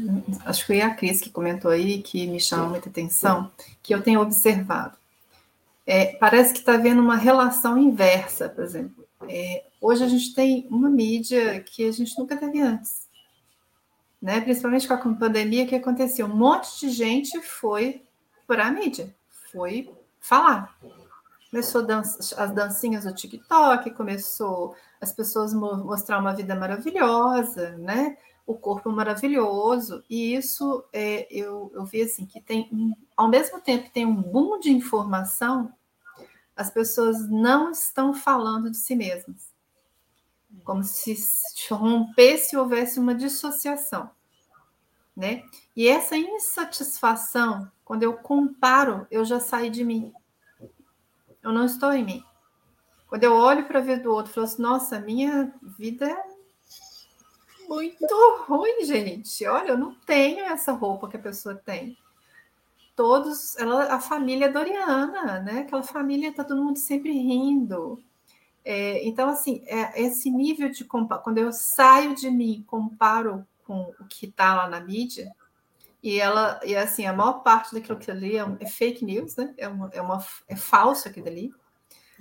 [0.44, 3.50] acho que foi a Cris que comentou aí que me chama muita atenção,
[3.82, 4.96] que eu tenho observado.
[5.86, 9.06] É, parece que está havendo uma relação inversa, por exemplo.
[9.28, 13.08] É, hoje a gente tem uma mídia que a gente nunca teve antes.
[14.20, 14.40] Né?
[14.40, 16.26] Principalmente com a pandemia que aconteceu.
[16.26, 18.02] Um monte de gente foi
[18.46, 19.14] para a mídia,
[19.50, 20.76] foi falar.
[21.50, 21.86] Começou
[22.36, 28.18] as dancinhas do TikTok, começou as pessoas mostrar uma vida maravilhosa, né?
[28.48, 33.84] O corpo maravilhoso, e isso é, eu, eu vi assim que tem, ao mesmo tempo
[33.84, 35.70] que tem um boom de informação,
[36.56, 39.52] as pessoas não estão falando de si mesmas.
[40.64, 41.14] Como se
[41.70, 44.10] rompesse e houvesse uma dissociação.
[45.14, 45.42] Né?
[45.76, 50.10] E essa insatisfação, quando eu comparo, eu já saí de mim.
[51.42, 52.24] Eu não estou em mim.
[53.08, 56.37] Quando eu olho para a vida do outro, falo assim, nossa, minha vida é
[57.68, 59.46] muito ruim, gente.
[59.46, 61.96] Olha, eu não tenho essa roupa que a pessoa tem.
[62.96, 65.60] Todos, ela, a família Doriana, né?
[65.60, 68.02] Aquela família tá todo mundo sempre rindo.
[68.64, 74.04] É, então, assim, é, esse nível de quando eu saio de mim, comparo com o
[74.06, 75.32] que está lá na mídia,
[76.02, 79.36] e ela, e assim, a maior parte daquilo que ali é, um, é fake news,
[79.36, 79.52] né?
[79.56, 81.52] É, uma, é, uma, é falso aquilo ali.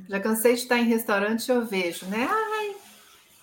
[0.07, 2.27] Já cansei de estar em restaurante e eu vejo, né?
[2.29, 2.56] Ai,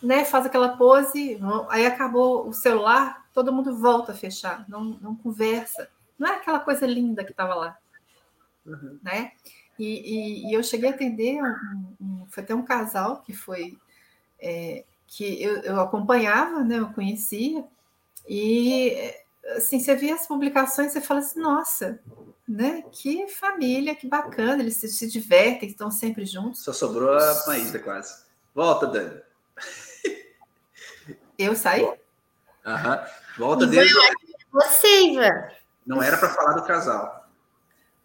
[0.04, 1.38] né, faz aquela pose,
[1.68, 5.88] aí acabou o celular, todo mundo volta a fechar, não, não conversa.
[6.18, 7.78] Não é aquela coisa linda que estava lá.
[8.64, 8.98] Uhum.
[9.02, 9.32] Né?
[9.78, 13.76] E, e, e, eu cheguei a atender, um, um, foi até um casal que foi
[14.38, 17.64] é, que eu, eu, acompanhava, né, eu conhecia,
[18.28, 19.14] e
[19.56, 22.00] assim, você via as publicações, você fala assim, nossa,
[22.48, 22.82] né?
[22.92, 26.62] Que família, que bacana, eles se, se divertem, estão sempre juntos.
[26.62, 28.24] Só sobrou a Maísa quase.
[28.54, 29.20] Volta, Dani.
[31.38, 31.86] Eu saí?
[32.64, 33.04] Aham.
[33.38, 33.90] Volta dele.
[34.52, 35.48] Você, Ivan.
[35.86, 37.28] Não era para falar do casal.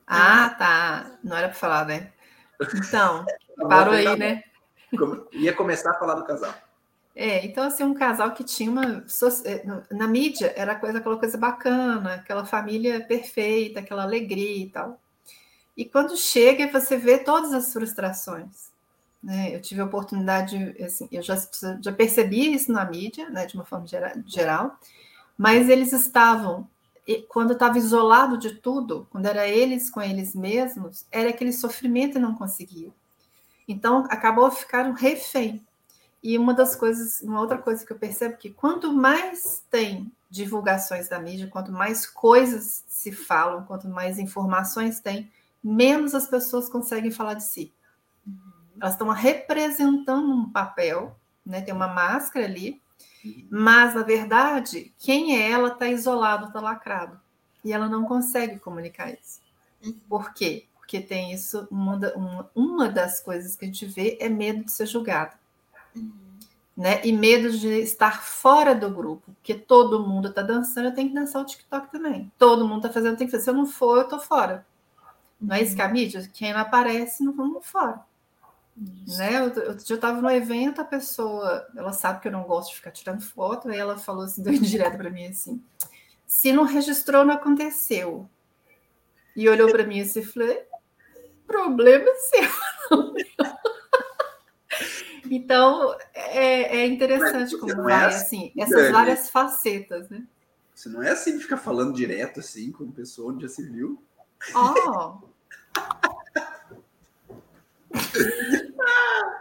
[0.06, 1.12] Ah, tá.
[1.24, 2.12] Não era para falar, né?
[2.76, 3.26] Então,
[3.70, 4.44] parou aí, né?
[5.34, 6.54] Ia começar a falar do casal.
[7.16, 9.06] É, então, assim, um casal que tinha uma.
[9.46, 15.00] É, na mídia era coisa, aquela coisa bacana, aquela família perfeita, aquela alegria e tal.
[15.76, 18.69] E quando chega, você vê todas as frustrações.
[19.22, 19.54] Né?
[19.54, 21.36] Eu tive a oportunidade, assim, eu já,
[21.82, 23.86] já percebi isso na mídia, né, de uma forma
[24.26, 24.80] geral,
[25.38, 26.68] mas eles estavam,
[27.28, 32.22] quando estava isolado de tudo, quando era eles com eles mesmos, era aquele sofrimento e
[32.22, 32.92] não conseguia.
[33.68, 35.66] Então, acabou ficando refém.
[36.22, 41.08] E uma das coisas, uma outra coisa que eu percebo que quanto mais tem divulgações
[41.08, 45.32] da mídia, quanto mais coisas se falam, quanto mais informações tem,
[45.64, 47.74] menos as pessoas conseguem falar de si
[48.80, 51.16] elas estão representando um papel,
[51.46, 51.62] né?
[51.62, 52.82] Tem uma máscara ali,
[53.50, 57.20] mas na verdade, quem é ela está isolado, está lacrado.
[57.64, 59.42] E ela não consegue comunicar isso.
[60.08, 60.66] Por quê?
[60.78, 64.72] Porque tem isso, uma, uma, uma das coisas que a gente vê é medo de
[64.72, 65.36] ser julgado.
[66.76, 67.06] Né?
[67.06, 71.16] E medo de estar fora do grupo, porque todo mundo está dançando, eu tenho que
[71.16, 72.32] dançar o TikTok também.
[72.38, 73.44] Todo mundo está fazendo, tem que fazer.
[73.44, 74.66] Se eu não for, eu estou fora.
[75.40, 76.30] Não é isso que a mídia?
[76.34, 78.02] Quem não aparece, não vamos fora.
[79.18, 79.36] Né?
[79.36, 83.22] Eu, estava no evento, a pessoa, ela sabe que eu não gosto de ficar tirando
[83.22, 85.62] foto, aí ela falou assim, deu direto para mim assim:
[86.26, 88.30] se não registrou, não aconteceu.
[89.36, 90.64] E olhou para mim assim e falei:
[91.46, 92.50] problema seu.
[95.30, 100.26] então é, é interessante como vai, é assim, assim, essas várias facetas, né?
[100.74, 104.02] Você não é assim de ficar falando direto assim com pessoa onde já se viu.
[104.56, 105.18] Oh!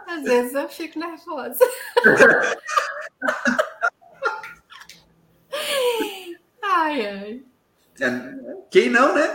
[0.09, 1.63] Às vezes eu fico nervosa.
[6.61, 7.43] ai, ai.
[8.71, 9.27] Quem não, né?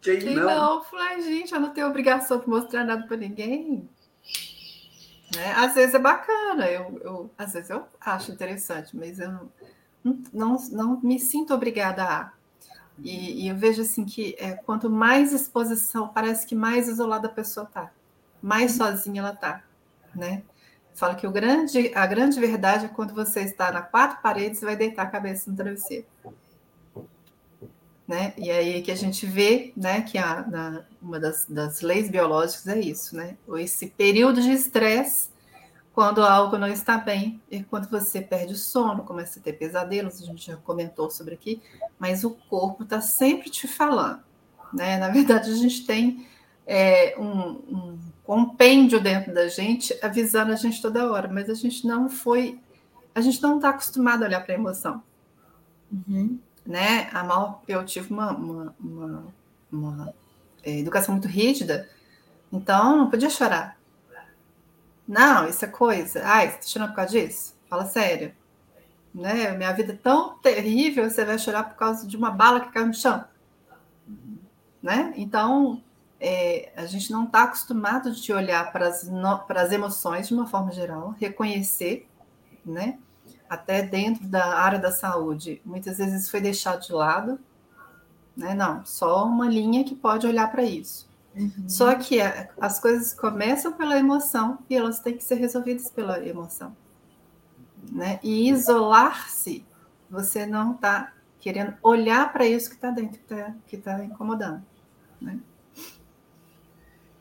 [0.00, 0.44] Quem, Quem não?
[0.44, 0.82] não?
[0.84, 3.88] Falei, gente, eu não tenho obrigação de mostrar nada para ninguém.
[5.34, 5.52] Né?
[5.56, 9.50] Às vezes é bacana, eu, eu, às vezes eu acho interessante, mas eu não,
[10.32, 12.32] não, não me sinto obrigada a.
[12.98, 17.30] E, e eu vejo assim que é, quanto mais exposição, parece que mais isolada a
[17.30, 17.90] pessoa está
[18.44, 19.64] mais sozinha ela está,
[20.16, 20.42] né?
[20.94, 24.76] Fala que o grande, a grande verdade é quando você está na quatro paredes vai
[24.76, 26.06] deitar a cabeça no travesseiro.
[28.06, 28.32] Né?
[28.36, 32.68] E aí que a gente vê, né, que a, na, uma das, das leis biológicas
[32.68, 33.36] é isso, né?
[33.56, 35.30] Esse período de estresse,
[35.94, 40.22] quando algo não está bem, e quando você perde o sono, começa a ter pesadelos,
[40.22, 41.62] a gente já comentou sobre aqui,
[41.98, 44.22] mas o corpo está sempre te falando,
[44.72, 44.98] né?
[44.98, 46.26] Na verdade, a gente tem
[46.66, 51.86] é, um, um compêndio dentro da gente, avisando a gente toda hora, mas a gente
[51.86, 52.58] não foi,
[53.14, 55.02] a gente não está acostumado a olhar para a emoção.
[55.92, 56.38] Uhum.
[56.64, 57.08] Né?
[57.12, 59.26] A mal, eu tive uma, uma, uma,
[59.70, 60.14] uma
[60.62, 61.88] é, educação muito rígida,
[62.50, 63.78] então não podia chorar.
[65.06, 66.22] Não, isso é coisa.
[66.24, 67.54] Ai, você está chorando por causa disso?
[67.68, 68.34] Fala sério.
[69.14, 69.50] Né?
[69.52, 72.86] Minha vida é tão terrível, você vai chorar por causa de uma bala que caiu
[72.86, 73.22] no chão.
[74.82, 75.12] Né?
[75.16, 75.82] Então,
[76.20, 79.10] é, a gente não está acostumado de olhar para as,
[79.46, 82.08] para as emoções de uma forma geral, reconhecer,
[82.64, 82.98] né?
[83.48, 87.38] Até dentro da área da saúde, muitas vezes foi deixado de lado,
[88.36, 88.54] né?
[88.54, 91.08] Não, só uma linha que pode olhar para isso.
[91.36, 91.68] Uhum.
[91.68, 96.24] Só que a, as coisas começam pela emoção e elas têm que ser resolvidas pela
[96.26, 96.74] emoção,
[97.92, 98.18] né?
[98.22, 99.66] E isolar-se,
[100.08, 103.20] você não está querendo olhar para isso que está dentro,
[103.66, 104.64] que está tá incomodando,
[105.20, 105.38] né?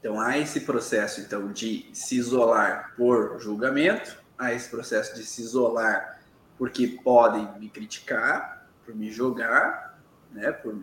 [0.04, 5.42] Então há esse processo então de se isolar por julgamento, há esse processo de se
[5.42, 6.20] isolar
[6.58, 9.98] porque podem me criticar, por me julgar,
[10.30, 10.78] né, por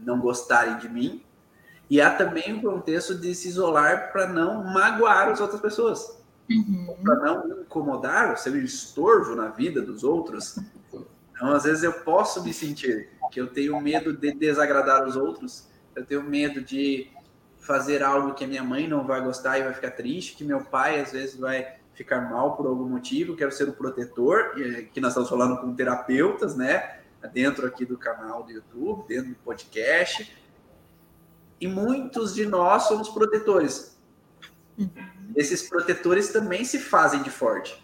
[0.00, 1.22] não gostarem de mim,
[1.88, 6.20] e há também o contexto de se isolar para não magoar as outras pessoas,
[6.50, 6.96] uhum.
[7.04, 10.58] para não incomodar, ser um estorvo na vida dos outros.
[11.32, 15.68] Então, às vezes eu posso me sentir que eu tenho medo de desagradar os outros,
[15.94, 17.08] eu tenho medo de
[17.64, 20.60] fazer algo que a minha mãe não vai gostar e vai ficar triste, que meu
[20.60, 25.00] pai às vezes vai ficar mal por algum motivo, quero ser o protetor, e aqui
[25.00, 27.00] nós estamos falando com terapeutas, né?
[27.32, 30.36] Dentro aqui do canal do YouTube, dentro do podcast.
[31.58, 33.98] E muitos de nós somos protetores.
[35.34, 37.82] Esses protetores também se fazem de forte.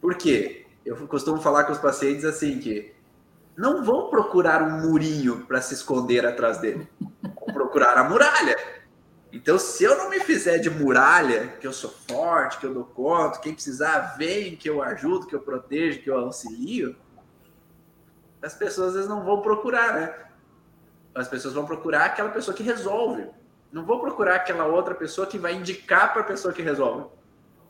[0.00, 0.64] Por quê?
[0.86, 2.94] Eu costumo falar com os pacientes assim que
[3.54, 6.88] não vão procurar um murinho para se esconder atrás dele.
[7.00, 8.81] Vão procurar a muralha
[9.32, 12.84] então, se eu não me fizer de muralha, que eu sou forte, que eu dou
[12.84, 16.94] conta, quem precisar vem, que eu ajudo, que eu protejo, que eu auxilio,
[18.42, 20.14] as pessoas às vezes não vão procurar, né?
[21.14, 23.26] As pessoas vão procurar aquela pessoa que resolve.
[23.72, 27.06] Não vão procurar aquela outra pessoa que vai indicar para a pessoa que resolve.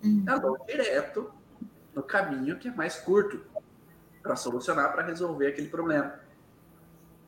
[0.03, 0.25] Uhum.
[0.27, 1.33] Elas vão direto
[1.95, 3.41] no caminho que é mais curto
[4.21, 6.19] para solucionar, para resolver aquele problema.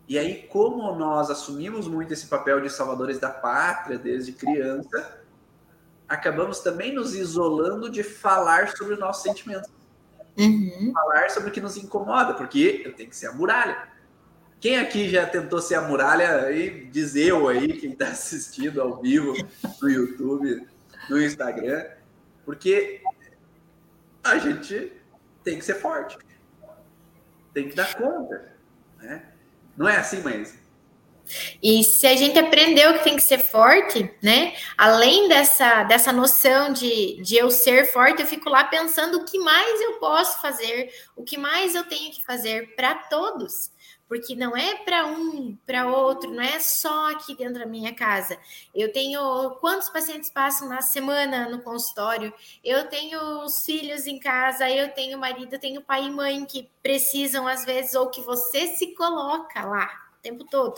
[0.07, 5.19] E aí, como nós assumimos muito esse papel de salvadores da pátria desde criança,
[6.09, 9.71] acabamos também nos isolando de falar sobre os nossos sentimentos.
[10.37, 10.93] Uhum.
[10.93, 13.89] Falar sobre o que nos incomoda, porque eu tenho que ser a muralha.
[14.61, 19.01] Quem aqui já tentou ser a muralha aí, diz eu aí, quem está assistindo ao
[19.01, 19.35] vivo
[19.81, 20.67] no YouTube,
[21.09, 21.85] no Instagram,
[22.45, 23.03] porque
[24.23, 24.93] a gente
[25.43, 26.17] tem que ser forte,
[27.53, 28.55] tem que dar conta,
[28.99, 29.34] né?
[29.77, 30.59] Não é assim, mas.
[31.63, 34.55] E se a gente aprendeu que tem que ser forte, né?
[34.77, 39.39] Além dessa, dessa noção de, de eu ser forte, eu fico lá pensando o que
[39.39, 43.74] mais eu posso fazer, o que mais eu tenho que fazer para todos
[44.09, 48.39] porque não é para um, para outro, não é só aqui dentro da minha casa.
[48.75, 52.33] Eu tenho quantos pacientes passam na semana no consultório?
[52.63, 56.69] Eu tenho os filhos em casa, eu tenho marido, eu tenho pai e mãe que
[56.83, 60.75] precisam às vezes ou que você se coloca lá tempo todo.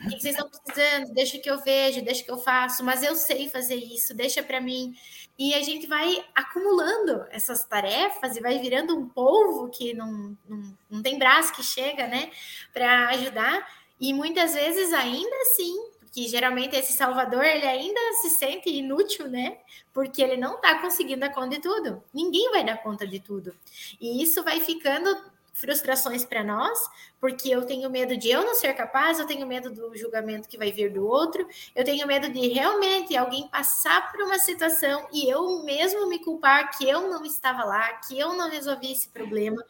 [0.00, 1.12] O que vocês estão precisando?
[1.12, 4.60] Deixa que eu vejo, deixa que eu faço, mas eu sei fazer isso, deixa para
[4.60, 4.96] mim.
[5.38, 10.78] E a gente vai acumulando essas tarefas e vai virando um polvo que não, não,
[10.90, 12.30] não tem braço que chega, né,
[12.72, 13.68] para ajudar.
[14.00, 15.74] E muitas vezes ainda assim,
[16.16, 19.58] que geralmente esse salvador ele ainda se sente inútil, né?
[19.92, 22.02] Porque ele não está conseguindo dar conta de tudo.
[22.12, 23.54] Ninguém vai dar conta de tudo.
[24.00, 25.14] E isso vai ficando
[25.56, 26.78] frustrações para nós,
[27.18, 30.58] porque eu tenho medo de eu não ser capaz, eu tenho medo do julgamento que
[30.58, 35.30] vai vir do outro, eu tenho medo de realmente alguém passar por uma situação e
[35.30, 39.64] eu mesmo me culpar que eu não estava lá, que eu não resolvi esse problema.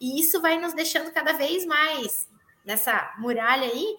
[0.00, 2.28] E isso vai nos deixando cada vez mais
[2.64, 3.96] nessa muralha aí,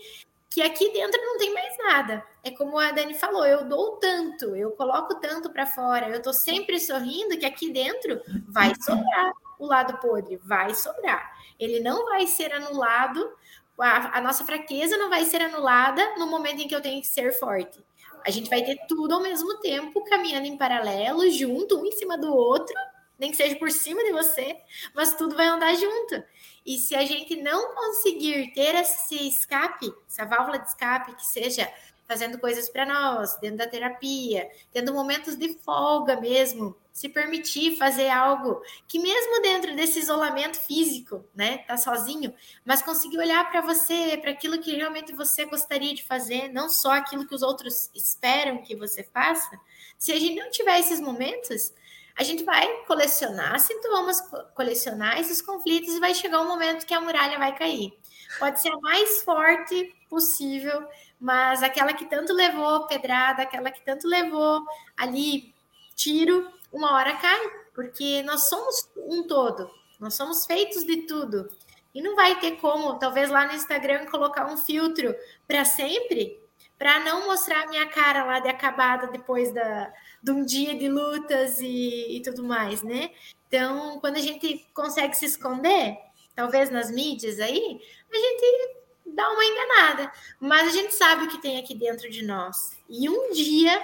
[0.50, 2.26] que aqui dentro não tem mais nada.
[2.42, 6.32] É como a Dani falou, eu dou tanto, eu coloco tanto para fora, eu tô
[6.32, 9.34] sempre sorrindo que aqui dentro vai sobrar
[9.64, 11.32] o lado podre, vai sobrar.
[11.60, 13.32] Ele não vai ser anulado,
[13.80, 17.08] a, a nossa fraqueza não vai ser anulada no momento em que eu tenho que
[17.08, 17.84] ser forte.
[18.26, 22.18] A gente vai ter tudo ao mesmo tempo, caminhando em paralelo, junto, um em cima
[22.18, 22.76] do outro,
[23.20, 24.58] nem que seja por cima de você,
[24.96, 26.24] mas tudo vai andar junto.
[26.66, 31.70] E se a gente não conseguir ter esse escape, essa válvula de escape, que seja
[32.08, 38.08] fazendo coisas para nós, dentro da terapia, tendo momentos de folga mesmo, se permitir fazer
[38.08, 42.32] algo que mesmo dentro desse isolamento físico, né, tá sozinho,
[42.64, 46.92] mas conseguir olhar para você, para aquilo que realmente você gostaria de fazer, não só
[46.92, 49.60] aquilo que os outros esperam que você faça.
[49.98, 51.74] Se a gente não tiver esses momentos,
[52.16, 54.22] a gente vai colecionar sintomas,
[54.54, 57.92] colecionar esses conflitos e vai chegar um momento que a muralha vai cair.
[58.38, 60.88] Pode ser a mais forte possível,
[61.20, 64.64] mas aquela que tanto levou pedrada, aquela que tanto levou
[64.96, 65.56] ali
[65.96, 67.40] tiro, uma hora cai,
[67.74, 69.70] porque nós somos um todo,
[70.00, 71.50] nós somos feitos de tudo.
[71.94, 75.16] E não vai ter como, talvez lá no Instagram, colocar um filtro
[75.48, 76.42] para sempre,
[76.78, 80.90] para não mostrar a minha cara lá de acabada depois da, de um dia de
[80.90, 83.12] lutas e, e tudo mais, né?
[83.48, 85.96] Então, quando a gente consegue se esconder,
[86.36, 87.80] talvez nas mídias aí,
[88.12, 90.12] a gente dá uma enganada.
[90.40, 92.76] Mas a gente sabe o que tem aqui dentro de nós.
[92.90, 93.80] E um dia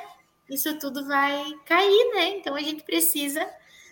[0.50, 2.38] isso tudo vai cair, né?
[2.38, 3.48] Então a gente precisa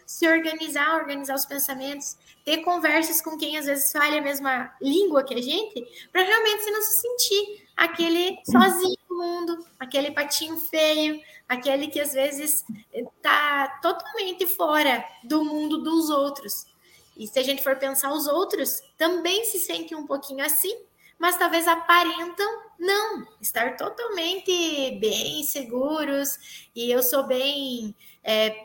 [0.06, 5.24] se organizar, organizar os pensamentos, ter conversas com quem às vezes fala a mesma língua
[5.24, 10.56] que a gente, para realmente você não se sentir aquele sozinho no mundo, aquele patinho
[10.56, 16.66] feio, aquele que às vezes está totalmente fora do mundo dos outros.
[17.18, 20.74] E se a gente for pensar, os outros também se sentem um pouquinho assim,
[21.20, 28.64] mas talvez aparentam não estar totalmente bem seguros e eu sou bem é,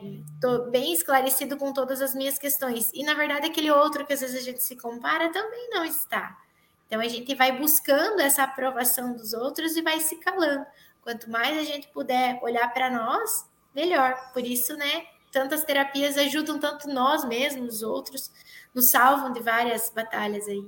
[0.71, 4.37] bem esclarecido com todas as minhas questões e na verdade aquele outro que às vezes
[4.37, 6.39] a gente se compara também não está
[6.87, 10.67] então a gente vai buscando essa aprovação dos outros e vai se calando
[11.03, 13.45] Quanto mais a gente puder olhar para nós,
[13.75, 14.33] melhor.
[14.33, 15.07] Por isso, né?
[15.33, 18.31] Tantas terapias ajudam tanto nós mesmos, os outros,
[18.73, 20.65] nos salvam de várias batalhas aí.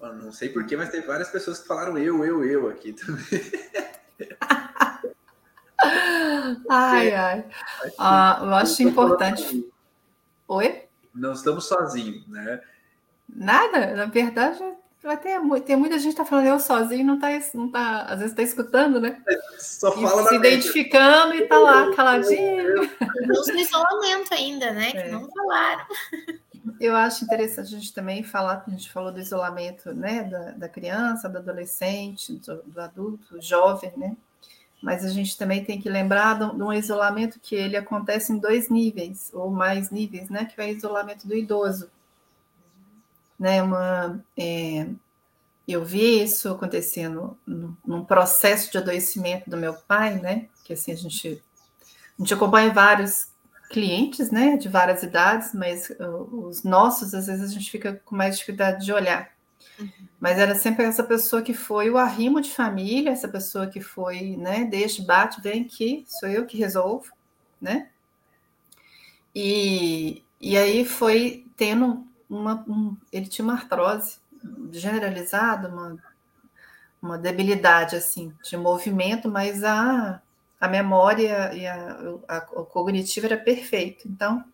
[0.00, 3.24] Eu não sei porquê, mas tem várias pessoas que falaram eu, eu, eu aqui também.
[6.68, 7.44] ai, ai.
[7.98, 9.68] Ah, eu acho importante.
[10.46, 10.84] Oi?
[11.14, 12.60] Não estamos sozinhos, né?
[13.28, 14.62] Nada, na verdade,
[15.02, 18.18] Vai ter, tem muita gente que tá falando eu sozinho, não tá, não tá, às
[18.18, 19.22] vezes tá escutando, né?
[19.56, 22.90] Só fala e se identificando e tá lá caladinho.
[23.26, 24.90] No isolamento ainda, né?
[24.92, 25.02] É.
[25.02, 25.86] Que não falaram.
[26.80, 30.24] Eu acho interessante a gente também falar, a gente falou do isolamento, né?
[30.24, 34.16] Da, da criança, do adolescente, do, do adulto, jovem, né?
[34.82, 38.68] Mas a gente também tem que lembrar de um isolamento que ele acontece em dois
[38.68, 40.44] níveis, ou mais níveis, né?
[40.44, 41.90] Que é o isolamento do idoso
[43.38, 44.88] né, uma, é,
[45.66, 50.96] eu vi isso acontecendo num processo de adoecimento do meu pai, né, que assim a
[50.96, 51.42] gente,
[52.18, 53.27] a gente acompanha vários
[53.68, 58.16] clientes, né, de várias idades, mas uh, os nossos, às vezes a gente fica com
[58.16, 59.30] mais dificuldade de olhar.
[59.78, 59.88] Uhum.
[60.18, 64.36] Mas era sempre essa pessoa que foi o arrimo de família, essa pessoa que foi,
[64.36, 67.12] né, deixa, bate, vem aqui, sou eu que resolvo,
[67.60, 67.88] né?
[69.34, 74.18] E, e aí foi tendo uma, um, ele tinha uma artrose
[74.72, 75.96] generalizada, uma,
[77.00, 80.20] uma debilidade assim de movimento, mas a,
[80.60, 81.98] a memória e a,
[82.28, 84.08] a, a cognitiva era perfeito.
[84.08, 84.44] Então,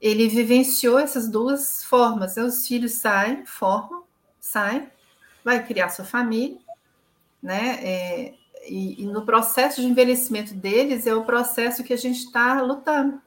[0.00, 2.36] ele vivenciou essas duas formas.
[2.36, 4.04] Os filhos saem, formam,
[4.40, 4.88] saem,
[5.44, 6.58] vai criar sua família,
[7.42, 7.78] né?
[7.82, 8.34] É,
[8.68, 13.20] e, e, no processo de envelhecimento deles é o processo que a gente está lutando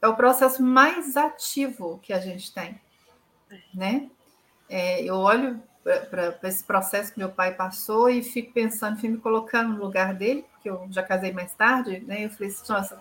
[0.00, 2.80] é o processo mais ativo que a gente tem,
[3.74, 4.08] né?
[4.68, 5.62] É, eu olho
[6.10, 10.14] para esse processo que meu pai passou e fico pensando, fico me colocando no lugar
[10.14, 12.24] dele, porque eu já casei mais tarde, né?
[12.26, 13.00] Eu falei assim, nossa,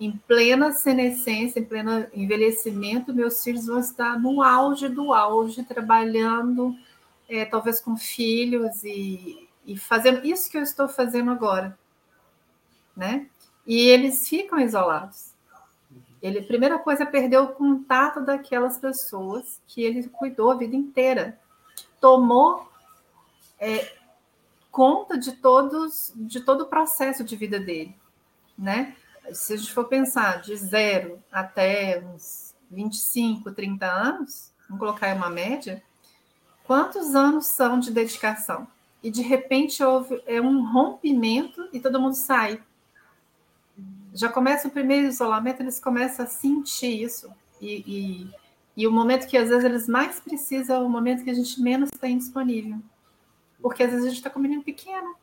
[0.00, 6.74] em plena senescência, em pleno envelhecimento, meus filhos vão estar no auge do auge, trabalhando,
[7.28, 11.78] é, talvez com filhos e, e fazendo isso que eu estou fazendo agora,
[12.96, 13.26] né?
[13.66, 15.32] E eles ficam isolados
[16.22, 21.38] Ele, a primeira coisa, perdeu o contato daquelas pessoas que ele cuidou a vida inteira.
[22.02, 22.70] Tomou
[23.58, 23.96] é,
[24.70, 27.96] conta de todos, de todo o processo de vida dele,
[28.58, 28.94] né?
[29.32, 35.30] Se a gente for pensar de zero até uns 25, 30 anos, vamos colocar uma
[35.30, 35.82] média,
[36.64, 38.66] quantos anos são de dedicação?
[39.02, 42.62] E de repente houve é um rompimento e todo mundo sai
[44.14, 47.30] já começa o primeiro isolamento, eles começam a sentir isso.
[47.60, 48.30] E, e,
[48.76, 51.60] e, o momento que às vezes eles mais precisam é o momento que a gente
[51.60, 52.78] menos tem disponível.
[53.60, 55.14] Porque às vezes a gente está com um menino pequeno,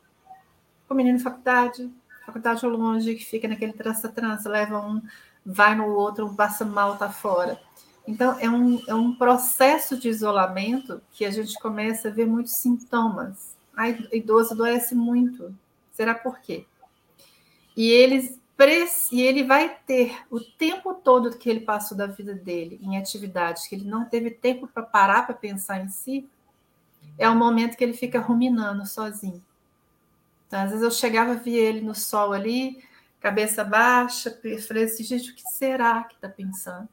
[0.88, 1.91] com um menino faculdade,
[2.26, 5.02] faculdade longe, que fica naquele trança-trança, leva um,
[5.45, 7.60] vai no outro, passa mal, tá fora.
[8.08, 12.54] Então, é um, é um processo de isolamento que a gente começa a ver muitos
[12.54, 13.56] sintomas.
[13.76, 15.56] Ai, idoso adoece muito.
[15.91, 16.66] Será por quê?
[17.76, 18.38] E eles
[19.12, 23.66] e ele vai ter o tempo todo que ele passou da vida dele em atividades
[23.68, 26.30] que ele não teve tempo para parar para pensar em si,
[27.18, 29.41] é o momento que ele fica ruminando sozinho.
[30.45, 32.84] Então, às vezes eu chegava, via ele no sol ali,
[33.22, 36.89] cabeça baixa, e falei assim, gente, o que será que está pensando?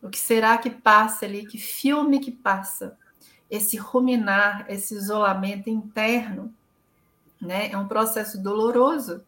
[0.00, 1.46] O que será que passa ali?
[1.46, 2.96] Que filme que passa?
[3.50, 6.54] Esse ruminar, esse isolamento interno,
[7.40, 7.72] né?
[7.72, 9.24] É um processo doloroso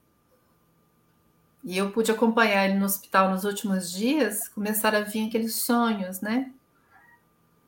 [1.64, 6.20] e eu pude acompanhar ele no hospital nos últimos dias, começaram a vir aqueles sonhos,
[6.20, 6.52] né?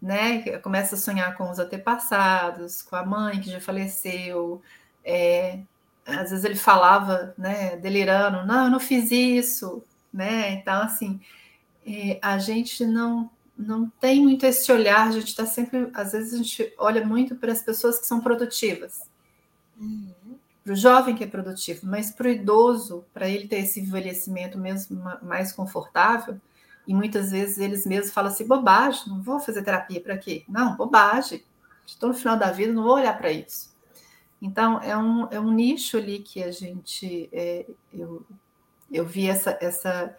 [0.01, 0.59] né?
[0.59, 4.63] Começa a sonhar com os antepassados, com a mãe que já faleceu.
[5.05, 5.61] É,
[6.07, 9.83] às vezes ele falava, né, delirando, não, eu não fiz isso,
[10.13, 10.53] né?
[10.53, 11.21] Então, assim,
[11.87, 16.33] é, a gente não não tem muito esse olhar, a gente está sempre, às vezes
[16.33, 19.03] a gente olha muito para as pessoas que são produtivas.
[19.79, 20.20] Uhum
[20.63, 24.59] para o jovem que é produtivo, mas para o idoso, para ele ter esse envelhecimento
[24.59, 26.39] mesmo mais confortável,
[26.87, 30.45] e muitas vezes eles mesmos falam assim: bobagem, não vou fazer terapia para quê?
[30.49, 31.43] Não, bobagem,
[31.87, 33.71] estou no final da vida, não vou olhar para isso.
[34.43, 37.29] Então, é um, é um nicho ali que a gente.
[37.33, 38.25] É, eu,
[38.91, 40.17] eu vi essa, essa,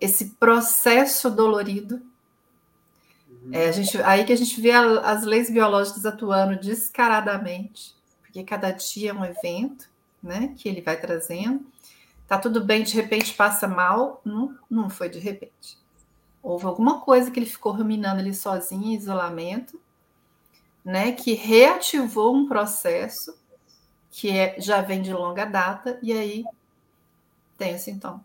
[0.00, 2.00] esse processo dolorido.
[3.52, 7.94] É, a gente, aí que a gente vê a, as leis biológicas atuando descaradamente
[8.34, 9.88] porque cada dia é um evento,
[10.20, 11.64] né, que ele vai trazendo.
[12.26, 15.78] Tá tudo bem, de repente passa mal, não, não foi de repente.
[16.42, 19.80] Houve alguma coisa que ele ficou ruminando ali sozinho, em isolamento,
[20.84, 23.38] né, que reativou um processo
[24.10, 26.44] que é, já vem de longa data, e aí
[27.56, 28.24] tem o sintoma.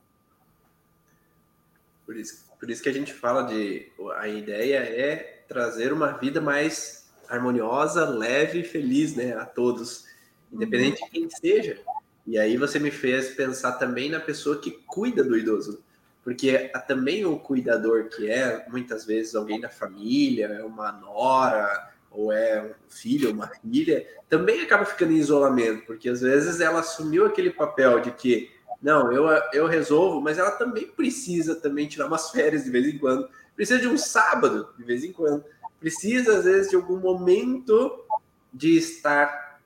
[2.04, 6.42] Por isso, por isso que a gente fala de a ideia é trazer uma vida
[6.42, 6.99] mais
[7.30, 10.06] harmoniosa, leve e feliz, né, a todos,
[10.52, 11.80] independente de quem seja.
[12.26, 15.82] E aí você me fez pensar também na pessoa que cuida do idoso,
[16.24, 22.32] porque também o cuidador que é muitas vezes alguém da família, é uma nora ou
[22.32, 27.26] é um filho, uma filha, também acaba ficando em isolamento, porque às vezes ela assumiu
[27.26, 28.52] aquele papel de que
[28.82, 32.98] não, eu, eu resolvo, mas ela também precisa também tirar umas férias de vez em
[32.98, 35.44] quando, precisa de um sábado de vez em quando
[35.80, 38.06] precisa, às vezes, de algum momento
[38.54, 39.60] de estar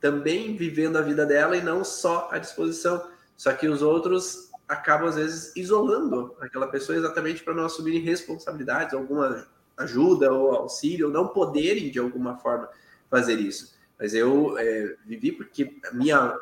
[0.00, 3.06] também vivendo a vida dela e não só à disposição.
[3.36, 8.94] Só que os outros acabam, às vezes, isolando aquela pessoa exatamente para não assumirem responsabilidades,
[8.94, 9.46] alguma
[9.76, 12.68] ajuda ou auxílio, ou não poderem, de alguma forma,
[13.10, 13.74] fazer isso.
[13.98, 16.34] Mas eu é, vivi porque a minha,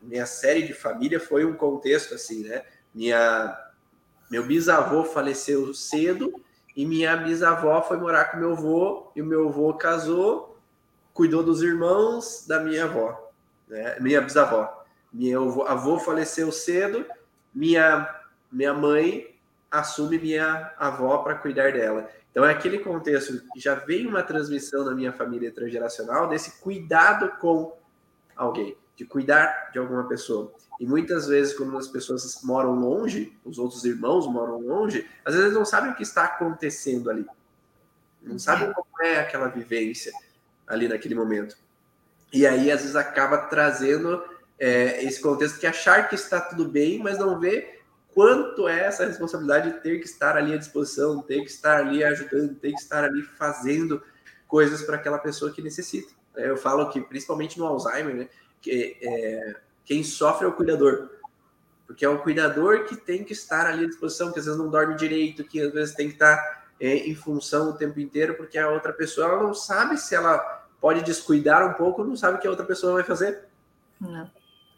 [0.00, 2.64] minha série de família foi um contexto assim, né?
[2.94, 3.58] Minha,
[4.30, 6.32] meu bisavô faleceu cedo
[6.76, 10.58] e minha bisavó foi morar com meu avô, e o meu avô casou,
[11.12, 13.30] cuidou dos irmãos da minha avó,
[13.68, 13.96] né?
[14.00, 14.82] minha bisavó.
[15.12, 17.04] Meu avô faleceu cedo,
[17.54, 18.08] minha,
[18.50, 19.38] minha mãe
[19.70, 22.08] assume minha avó para cuidar dela.
[22.30, 27.30] Então, é aquele contexto que já vem uma transmissão na minha família transgeracional desse cuidado
[27.38, 27.76] com
[28.34, 30.52] alguém de cuidar de alguma pessoa.
[30.78, 35.52] E muitas vezes, quando as pessoas moram longe, os outros irmãos moram longe, às vezes
[35.52, 37.26] não sabem o que está acontecendo ali.
[38.22, 40.12] Não sabem como é aquela vivência
[40.66, 41.56] ali naquele momento.
[42.32, 44.22] E aí, às vezes, acaba trazendo
[44.58, 47.80] é, esse contexto que achar que está tudo bem, mas não vê
[48.14, 52.04] quanto é essa responsabilidade de ter que estar ali à disposição, ter que estar ali
[52.04, 54.02] ajudando, ter que estar ali fazendo
[54.46, 56.12] coisas para aquela pessoa que necessita.
[56.36, 58.28] Eu falo que, principalmente no Alzheimer, né?
[58.62, 61.10] Que é, quem sofre é o cuidador.
[61.86, 64.70] Porque é o cuidador que tem que estar ali à disposição, que às vezes não
[64.70, 68.56] dorme direito, que às vezes tem que estar é, em função o tempo inteiro, porque
[68.56, 70.38] a outra pessoa ela não sabe se ela
[70.80, 73.44] pode descuidar um pouco, não sabe o que a outra pessoa vai fazer.
[74.00, 74.30] Não.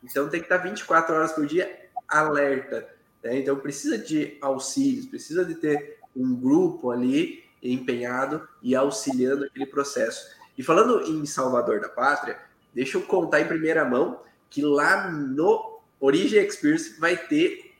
[0.03, 2.87] Então tem que estar 24 horas por dia alerta
[3.22, 3.39] Né?
[3.39, 10.28] Então precisa de auxílios, precisa de ter um grupo ali empenhado e auxiliando aquele processo.
[10.57, 12.39] E falando em Salvador da Pátria,
[12.75, 14.20] deixa eu contar em primeira mão
[14.51, 17.75] que lá no Origin Experience vai ter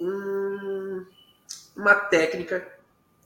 [0.00, 1.04] um,
[1.76, 2.66] uma técnica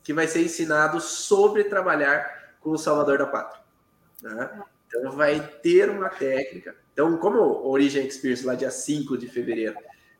[0.03, 3.62] que vai ser ensinado sobre trabalhar com o Salvador da Pátria.
[4.23, 4.62] Né?
[4.87, 6.75] Então vai ter uma técnica.
[6.93, 9.77] Então, como o Origin Experience lá dia 5 de fevereiro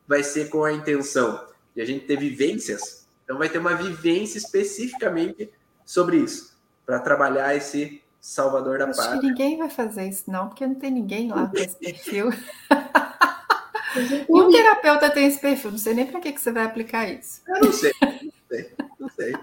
[0.07, 4.37] vai ser com a intenção de a gente ter vivências, então vai ter uma vivência
[4.37, 5.51] especificamente
[5.85, 9.19] sobre isso, para trabalhar esse Salvador da Acho Pátria.
[9.19, 12.29] Que ninguém vai fazer isso, não, porque não tem ninguém lá com esse perfil.
[14.29, 17.41] um terapeuta tem esse perfil, não sei nem para que, que você vai aplicar isso.
[17.47, 19.33] Eu não sei, não sei, não sei.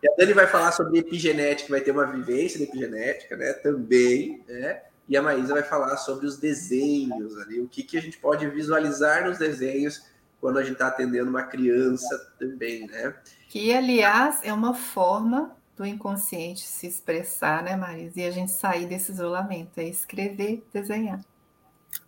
[0.00, 3.52] E a Dani vai falar sobre epigenética, vai ter uma vivência de epigenética, né?
[3.54, 4.82] Também, né?
[5.08, 8.48] E a Maísa vai falar sobre os desenhos ali, o que, que a gente pode
[8.48, 10.06] visualizar nos desenhos
[10.40, 13.12] quando a gente está atendendo uma criança também, né?
[13.48, 18.20] Que, aliás, é uma forma do inconsciente se expressar, né, Marisa?
[18.20, 21.20] E a gente sair desse isolamento, é escrever, desenhar.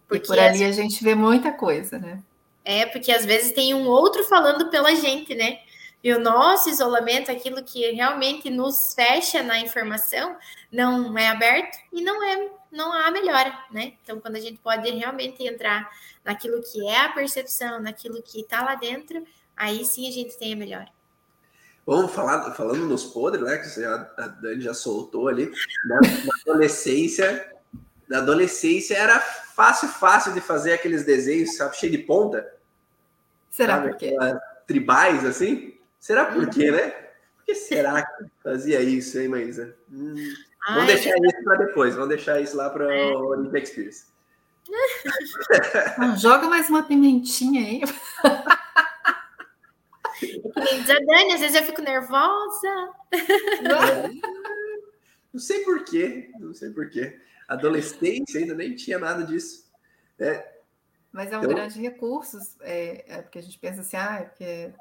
[0.08, 2.22] Porque e por ali a gente vê muita coisa, né?
[2.64, 5.60] É, porque às vezes tem um outro falando pela gente, né?
[6.02, 10.36] E o nosso isolamento, aquilo que realmente nos fecha na informação,
[10.70, 13.94] não é aberto e não é, não há melhora, né?
[14.02, 15.90] Então, quando a gente pode realmente entrar
[16.24, 20.52] naquilo que é a percepção, naquilo que está lá dentro, aí sim a gente tem
[20.52, 20.95] a melhora.
[21.86, 23.58] Vamos falar, falando nos podres, né?
[23.58, 25.52] Que a Dani já soltou ali.
[25.84, 27.48] Na, na, adolescência,
[28.08, 32.52] na adolescência era fácil, fácil de fazer aqueles desenhos, sabe, cheio de ponta.
[33.48, 34.16] Será sabe, por quê?
[34.66, 35.78] Tribais, assim?
[36.00, 36.90] Será por quê, né?
[37.36, 39.76] Por que será que fazia isso, hein, Maísa?
[39.88, 40.16] Hum,
[40.68, 43.16] vamos deixar isso para depois, vamos deixar isso lá para o é.
[43.16, 44.06] Olympic Experience.
[45.98, 47.82] Não, joga mais uma pimentinha aí.
[50.20, 52.92] Diz a Dani, às vezes eu fico nervosa.
[55.32, 57.20] Não sei porquê, não sei porquê.
[57.46, 59.70] Adolescência ainda nem tinha nada disso.
[60.18, 60.42] Né?
[61.12, 61.54] Mas é um então...
[61.54, 64.72] grande recurso, é, é, porque a gente pensa assim, ah, é porque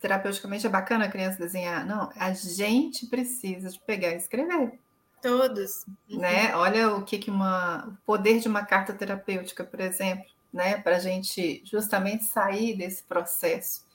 [0.00, 1.86] terapeuticamente é bacana a criança desenhar.
[1.86, 4.78] Não, a gente precisa de pegar e escrever.
[5.20, 5.84] Todos.
[6.08, 6.54] Né?
[6.54, 10.78] Olha o que, que uma, o poder de uma carta terapêutica, por exemplo, né?
[10.78, 13.85] Para a gente justamente sair desse processo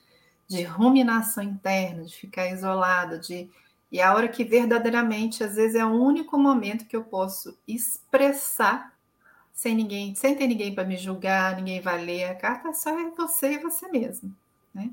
[0.51, 3.49] de ruminação interna, de ficar isolado, de
[3.91, 8.93] e a hora que verdadeiramente, às vezes, é o único momento que eu posso expressar
[9.53, 13.09] sem ninguém, sem ter ninguém para me julgar, ninguém vai ler a carta, só é
[13.11, 14.33] você e você mesmo.
[14.73, 14.91] Né?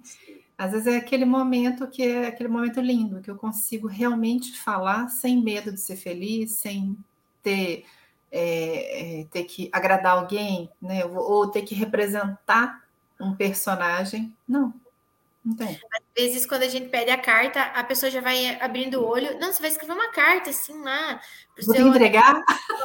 [0.57, 5.09] Às vezes é aquele momento que é aquele momento lindo, que eu consigo realmente falar
[5.09, 6.97] sem medo de ser feliz, sem
[7.41, 7.85] ter,
[8.33, 11.05] é, é, ter que agradar alguém, né?
[11.05, 12.85] ou ter que representar
[13.21, 14.35] um personagem.
[14.47, 14.75] Não,
[15.61, 19.39] Às vezes, quando a gente pede a carta, a pessoa já vai abrindo o olho.
[19.39, 21.21] Não, você vai escrever uma carta assim lá.
[21.65, 21.87] Vou seu...
[21.89, 22.43] entregar?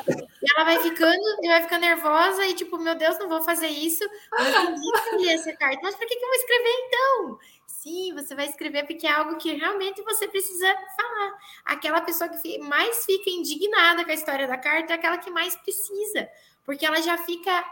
[0.08, 3.68] E ela vai ficando, e vai ficando nervosa e tipo, meu Deus, não vou fazer
[3.68, 4.04] isso.
[4.04, 5.80] Eu essa carta.
[5.82, 7.40] Mas por que, que eu vou escrever então?
[7.66, 11.34] Sim, você vai escrever porque é algo que realmente você precisa falar.
[11.66, 15.56] Aquela pessoa que mais fica indignada com a história da carta é aquela que mais
[15.58, 16.30] precisa,
[16.66, 17.64] porque ela já fica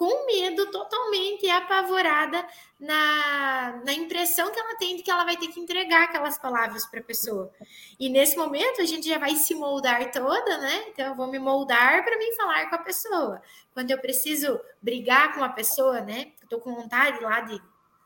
[0.00, 2.42] com medo, totalmente apavorada
[2.80, 6.86] na, na impressão que ela tem de que ela vai ter que entregar aquelas palavras
[6.86, 7.52] para a pessoa.
[7.98, 10.86] E nesse momento a gente já vai se moldar toda, né?
[10.88, 13.42] Então eu vou me moldar para mim falar com a pessoa.
[13.74, 16.32] Quando eu preciso brigar com a pessoa, né?
[16.42, 17.60] Estou com vontade lá de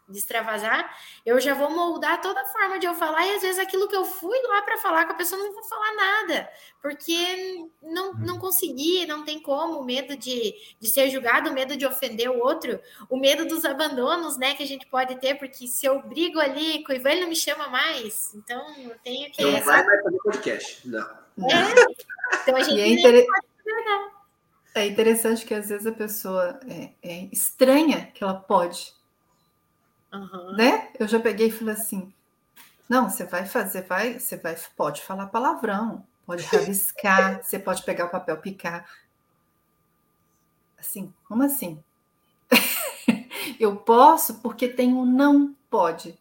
[0.09, 0.95] de extravasar,
[1.25, 3.97] eu já vou moldar toda a forma de eu falar, e às vezes aquilo que
[3.97, 6.49] eu fui lá para falar com a pessoa não vou falar nada,
[6.83, 11.77] porque não, não consegui, não tem como, o medo de, de ser julgado, o medo
[11.77, 12.79] de ofender o outro,
[13.09, 16.85] o medo dos abandonos, né, que a gente pode ter, porque se eu brigo ali
[16.85, 19.43] com o Ivan, ele não me chama mais, então eu tenho que...
[19.43, 21.25] Não vai mais fazer podcast, não.
[21.49, 23.27] É, então a gente é, inter...
[24.75, 28.93] é interessante que às vezes a pessoa é, é estranha que ela pode
[30.15, 30.57] Uhum.
[30.57, 30.91] Né?
[30.99, 32.13] Eu já peguei e falei assim:
[32.89, 38.07] não, você vai fazer, vai, você vai, pode falar palavrão, pode rabiscar, você pode pegar
[38.07, 38.89] o papel picar.
[40.79, 41.83] Assim, como assim?
[43.59, 46.19] eu posso porque tem um não pode.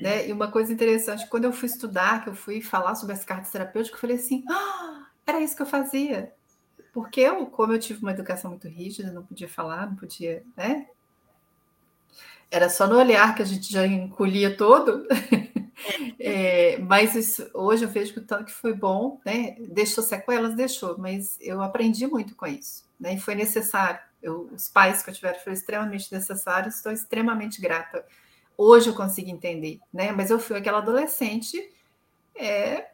[0.00, 0.28] Né?
[0.28, 3.50] E uma coisa interessante, quando eu fui estudar, que eu fui falar sobre as cartas
[3.50, 6.32] terapêuticas, eu falei assim: ah, era isso que eu fazia.
[6.92, 10.86] Porque eu, como eu tive uma educação muito rígida, não podia falar, não podia, né?
[12.50, 15.06] Era só no olhar que a gente já encolhia todo.
[16.18, 19.56] É, mas isso, hoje eu vejo que o tanto que foi bom, né?
[19.68, 23.14] Deixou sequelas, deixou, mas eu aprendi muito com isso, né?
[23.14, 24.00] E foi necessário.
[24.22, 28.04] Eu, os pais que eu tiveram foram extremamente necessários, estou extremamente grata
[28.56, 30.12] Hoje eu consigo entender, né?
[30.12, 31.58] Mas eu fui aquela adolescente
[32.34, 32.90] é,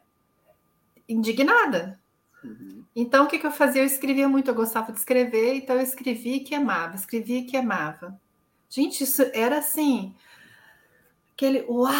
[1.07, 1.99] indignada.
[2.43, 2.83] Uhum.
[2.95, 3.81] Então, o que, que eu fazia?
[3.81, 8.19] Eu escrevia muito, eu gostava de escrever, então eu escrevia e queimava, escrevia e queimava.
[8.69, 10.15] Gente, isso era assim,
[11.33, 11.91] aquele uau,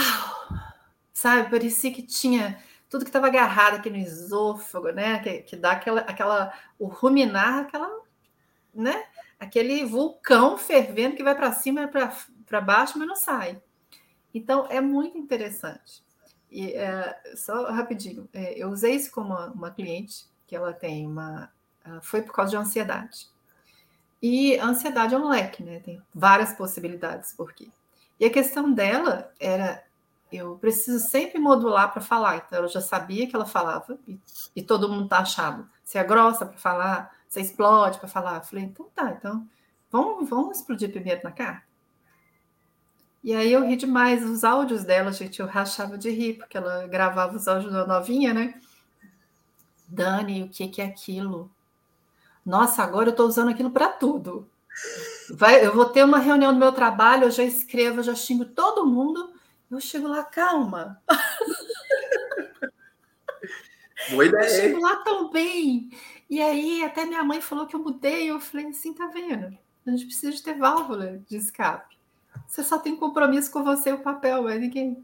[1.12, 1.50] sabe?
[1.50, 5.20] Parecia que tinha tudo que estava agarrado aqui no esôfago, né?
[5.20, 7.90] Que, que dá aquela, aquela, o ruminar, aquela,
[8.74, 9.04] né?
[9.40, 13.60] Aquele vulcão fervendo que vai para cima e para baixo, mas não sai.
[14.34, 16.04] Então é muito interessante.
[16.52, 21.06] E é, só rapidinho, é, eu usei isso com uma, uma, cliente que ela tem
[21.08, 21.52] uma,
[22.02, 23.28] foi por causa de ansiedade.
[24.22, 25.80] E a ansiedade é um leque, né?
[25.80, 27.70] Tem várias possibilidades por quê.
[28.20, 29.84] E a questão dela era
[30.32, 32.38] eu preciso sempre modular para falar.
[32.38, 34.20] Então, ela já sabia que ela falava, e,
[34.56, 35.68] e todo mundo tá achando.
[35.84, 38.38] Você é grossa para falar, você explode para falar.
[38.38, 39.48] Eu falei, então tá, então
[39.92, 41.64] vamos, vamos explodir primeiro na cara.
[43.24, 44.24] E aí eu ri demais.
[44.24, 48.34] Os áudios dela, gente, eu rachava de rir, porque ela gravava os áudios da novinha,
[48.34, 48.60] né?
[49.88, 51.52] Dani, o que, que é aquilo?
[52.46, 54.50] Nossa, agora eu estou usando aquilo para tudo.
[55.32, 58.46] Vai, eu vou ter uma reunião do meu trabalho, eu já escrevo, eu já xingo
[58.46, 59.34] todo mundo
[59.70, 61.00] eu chego lá, calma.
[64.10, 64.44] Boa ideia.
[64.44, 65.92] Eu chego lá tão bem.
[66.28, 68.32] E aí, até minha mãe falou que eu mudei.
[68.32, 69.56] Eu falei assim: tá vendo?
[69.86, 71.96] A gente precisa de ter válvula de escape.
[72.48, 75.04] Você só tem compromisso com você e o papel, mas ninguém.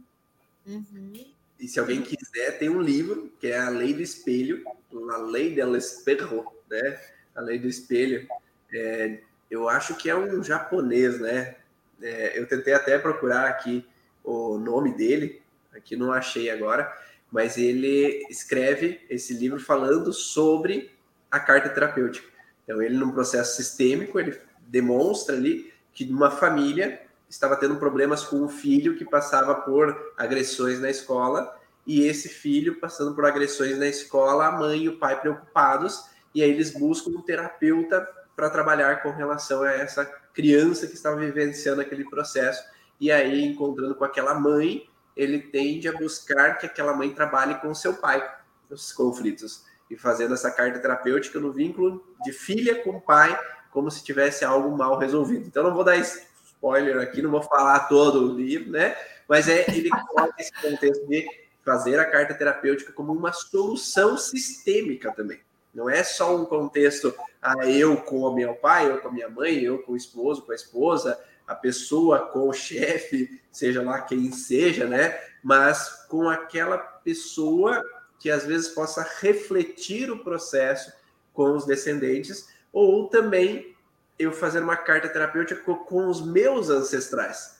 [0.65, 1.13] Uhum.
[1.59, 4.65] E se alguém quiser, tem um livro que é A Lei do Espelho,
[5.11, 6.99] A Lei del Espejo, né?
[7.36, 8.27] A Lei do Espelho.
[8.73, 9.19] É,
[9.49, 11.55] eu acho que é um japonês, né?
[12.01, 13.86] É, eu tentei até procurar aqui
[14.23, 15.41] o nome dele,
[15.73, 16.91] aqui não achei agora,
[17.31, 20.91] mas ele escreve esse livro falando sobre
[21.29, 22.27] a carta terapêutica.
[22.63, 28.38] Então, ele, num processo sistêmico, ele demonstra ali que uma família estava tendo problemas com
[28.38, 33.88] um filho que passava por agressões na escola, e esse filho passando por agressões na
[33.88, 39.01] escola, a mãe e o pai preocupados, e aí eles buscam um terapeuta para trabalhar
[39.01, 42.61] com relação a essa criança que estava vivenciando aquele processo
[42.99, 47.73] e aí, encontrando com aquela mãe, ele tende a buscar que aquela mãe trabalhe com
[47.73, 48.25] seu pai
[48.69, 53.38] nos conflitos e fazendo essa carta terapêutica no vínculo de filha com pai,
[53.71, 55.45] como se tivesse algo mal resolvido.
[55.45, 58.95] Então, não vou dar spoiler aqui, não vou falar todo o livro, né?
[59.27, 61.25] Mas é ele coloca esse contexto de
[61.63, 65.39] fazer a carta terapêutica como uma solução sistêmica também.
[65.76, 69.30] Não é só um contexto, ah, eu com o meu pai, eu com a minha
[69.30, 74.01] mãe, eu com o esposo, com a esposa, a pessoa com o chefe, seja lá
[74.01, 75.19] quem seja, né?
[75.43, 77.84] Mas com aquela pessoa
[78.17, 80.93] que às vezes possa refletir o processo
[81.34, 83.76] com os descendentes, ou também
[84.17, 87.59] eu fazer uma carta terapêutica com os meus ancestrais,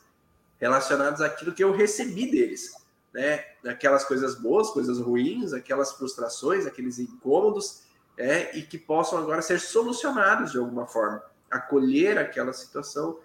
[0.58, 2.74] relacionados àquilo que eu recebi deles,
[3.14, 3.44] né?
[3.66, 7.85] Aquelas coisas boas, coisas ruins, aquelas frustrações, aqueles incômodos,
[8.18, 13.20] é, e que possam agora ser solucionados de alguma forma, acolher aquela situação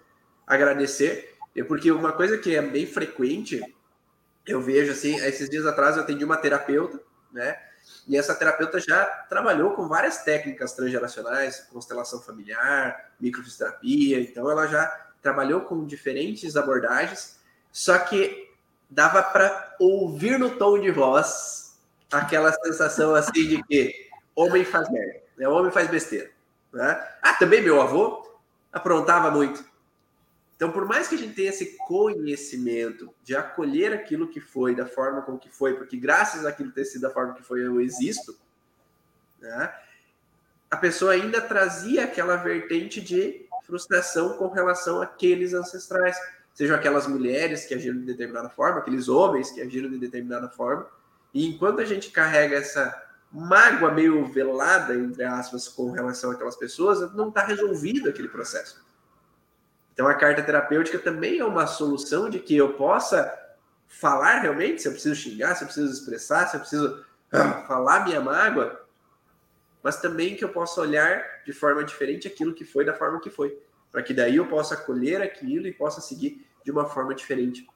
[0.45, 1.35] agradecer,
[1.67, 3.61] porque uma coisa que é bem frequente,
[4.45, 6.99] eu vejo assim, esses dias atrás eu atendi uma terapeuta,
[7.31, 7.57] né?
[8.07, 14.85] E essa terapeuta já trabalhou com várias técnicas transgeracionais, constelação familiar, microfisioterapia, então ela já
[15.21, 17.39] trabalhou com diferentes abordagens,
[17.71, 18.49] só que
[18.89, 21.79] dava para ouvir no tom de voz
[22.11, 24.10] aquela sensação assim de que
[24.41, 25.47] homem faz merda, né?
[25.47, 26.29] homem faz besteira.
[26.71, 27.07] Né?
[27.21, 28.25] Ah, também meu avô
[28.71, 29.63] aprontava muito.
[30.55, 34.85] Então, por mais que a gente tenha esse conhecimento de acolher aquilo que foi, da
[34.85, 38.37] forma como que foi, porque graças àquilo ter sido da forma que foi, eu existo,
[39.39, 39.73] né?
[40.69, 46.15] a pessoa ainda trazia aquela vertente de frustração com relação àqueles ancestrais,
[46.53, 50.87] sejam aquelas mulheres que agiram de determinada forma, aqueles homens que agiram de determinada forma,
[51.33, 57.13] e enquanto a gente carrega essa mágoa meio velada, entre aspas, com relação àquelas pessoas,
[57.13, 58.83] não está resolvido aquele processo.
[59.93, 63.37] Então a carta terapêutica também é uma solução de que eu possa
[63.87, 68.05] falar realmente, se eu preciso xingar, se eu preciso expressar, se eu preciso ah, falar
[68.05, 68.85] minha mágoa,
[69.83, 73.29] mas também que eu possa olhar de forma diferente aquilo que foi da forma que
[73.29, 73.57] foi,
[73.91, 77.67] para que daí eu possa acolher aquilo e possa seguir de uma forma diferente.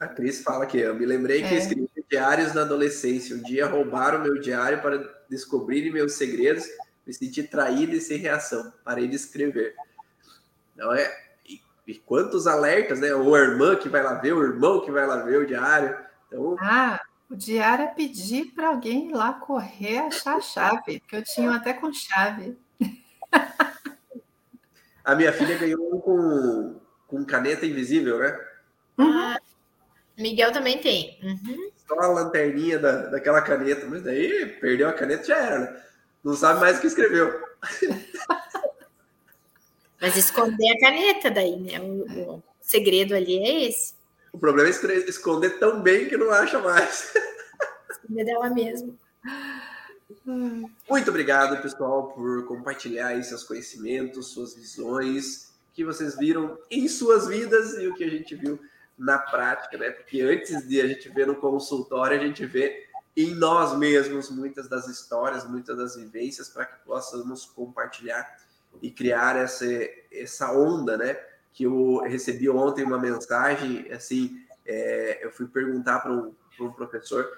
[0.00, 1.58] A Cris fala que eu me lembrei que é.
[1.58, 3.36] escrevi diários na adolescência.
[3.36, 4.98] Um dia roubaram meu diário para
[5.28, 6.66] descobrirem meus segredos
[7.08, 8.70] me senti traído e sem reação.
[8.84, 9.74] Parei de escrever.
[10.76, 11.10] Não é?
[11.48, 13.14] E, e, quantos alertas, né?
[13.14, 15.96] O irmã que vai lá ver, o irmão que vai lá ver o diário.
[16.26, 16.54] Então...
[16.60, 17.00] Ah,
[17.30, 21.50] o diário é pedir para alguém ir lá correr achar a chave, porque eu tinha
[21.52, 22.58] até com chave.
[25.02, 28.38] A minha filha ganhou um com com caneta invisível, né?
[28.98, 29.34] Uhum.
[30.18, 31.18] Miguel também tem.
[31.22, 31.70] Uhum.
[31.86, 35.82] Só a lanterninha da, daquela caneta, mas daí perdeu a caneta já era, né?
[36.24, 37.40] Não sabe mais o que escreveu.
[40.00, 41.80] Mas esconder a caneta daí, né?
[41.80, 43.94] O, o segredo ali é esse.
[44.32, 44.72] O problema é
[45.08, 47.12] esconder tão bem que não acha mais.
[47.90, 48.96] Esconder dela mesmo.
[50.88, 57.26] Muito obrigado, pessoal, por compartilhar aí seus conhecimentos, suas visões, que vocês viram em suas
[57.26, 58.60] vidas e o que a gente viu
[58.98, 59.90] na prática, né?
[59.90, 64.68] Porque antes de a gente ver no consultório, a gente vê em nós mesmos muitas
[64.68, 68.38] das histórias, muitas das vivências para que possamos compartilhar
[68.82, 69.66] e criar essa,
[70.12, 71.18] essa onda, né?
[71.52, 77.28] Que eu recebi ontem uma mensagem, assim, é, eu fui perguntar para um, um, professor,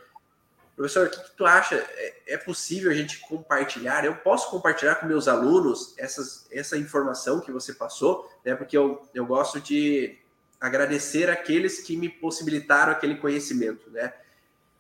[0.77, 1.77] professor, o que, que tu acha?
[1.77, 4.05] É, é, possível a gente compartilhar?
[4.05, 8.55] Eu posso compartilhar com meus alunos essas, essa informação que você passou, né?
[8.55, 10.19] Porque eu, eu gosto de
[10.61, 14.13] agradecer aqueles que me possibilitaram aquele conhecimento, né?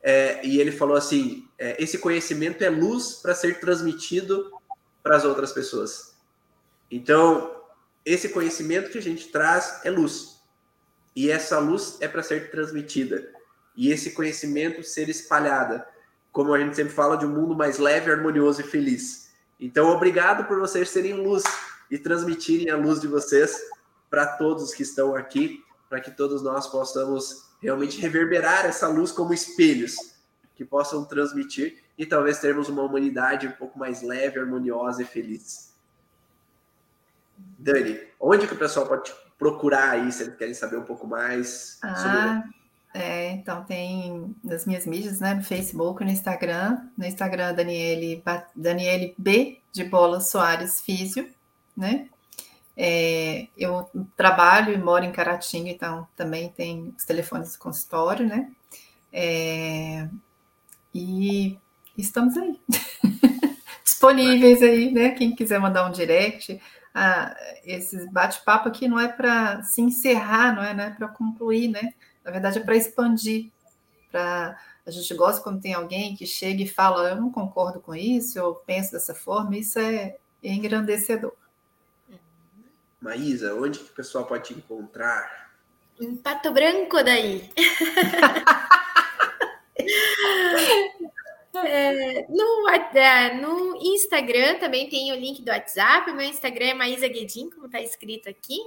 [0.02, 4.52] É, e ele falou assim: é, esse conhecimento é luz para ser transmitido
[5.02, 6.14] para as outras pessoas.
[6.90, 7.56] Então,
[8.04, 10.40] esse conhecimento que a gente traz é luz.
[11.14, 13.32] E essa luz é para ser transmitida.
[13.76, 15.86] E esse conhecimento ser espalhada.
[16.32, 19.30] Como a gente sempre fala, de um mundo mais leve, harmonioso e feliz.
[19.58, 21.42] Então, obrigado por vocês serem luz
[21.90, 23.60] e transmitirem a luz de vocês
[24.08, 29.34] para todos que estão aqui, para que todos nós possamos realmente reverberar essa luz como
[29.34, 29.96] espelhos
[30.54, 35.74] que possam transmitir e talvez termos uma humanidade um pouco mais leve, harmoniosa e feliz.
[37.58, 41.78] Dani, onde que o pessoal pode procurar aí, se eles querem saber um pouco mais
[41.82, 42.60] ah, sobre...
[42.92, 48.22] É, então tem nas minhas mídias, né, no Facebook, no Instagram, no Instagram Daniele,
[48.54, 51.28] Daniele B de Bola Soares Físio,
[51.76, 52.08] né?
[52.82, 58.50] É, eu trabalho e moro em Caratinga, então também tem os telefones do consultório, né?
[59.12, 60.08] É,
[60.94, 61.58] e
[61.98, 62.58] estamos aí,
[63.84, 65.10] disponíveis aí, né?
[65.10, 66.58] Quem quiser mandar um direct,
[66.94, 71.92] ah, esse bate-papo aqui não é para se encerrar, não é, é para concluir, né?
[72.24, 73.50] Na verdade, é para expandir.
[74.10, 74.58] Pra...
[74.86, 78.38] A gente gosta quando tem alguém que chega e fala, eu não concordo com isso,
[78.38, 81.34] eu penso dessa forma, isso é engrandecedor.
[83.00, 85.50] Maísa, onde que o pessoal pode te encontrar?
[86.00, 87.50] Em Pato Branco daí.
[91.66, 96.12] É, no, é, no Instagram também tem o link do WhatsApp.
[96.12, 98.58] Meu Instagram é Maísa Guedin, como está escrito aqui.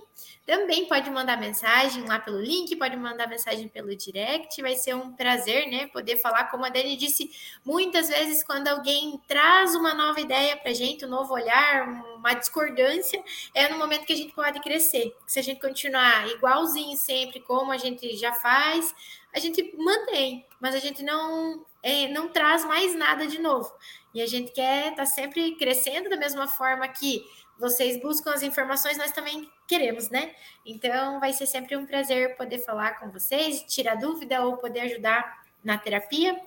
[0.45, 4.61] Também pode mandar mensagem lá pelo link, pode mandar mensagem pelo direct.
[4.61, 5.87] Vai ser um prazer, né?
[5.87, 7.31] Poder falar, como a Dani disse,
[7.65, 13.23] muitas vezes quando alguém traz uma nova ideia para gente, um novo olhar, uma discordância,
[13.53, 15.15] é no momento que a gente pode crescer.
[15.25, 18.93] Se a gente continuar igualzinho sempre, como a gente já faz,
[19.33, 23.71] a gente mantém, mas a gente não é, não traz mais nada de novo.
[24.13, 27.23] E a gente quer estar tá sempre crescendo da mesma forma que
[27.59, 30.33] vocês buscam as informações, nós também queremos, né?
[30.65, 35.43] Então vai ser sempre um prazer poder falar com vocês, tirar dúvida ou poder ajudar
[35.63, 36.39] na terapia.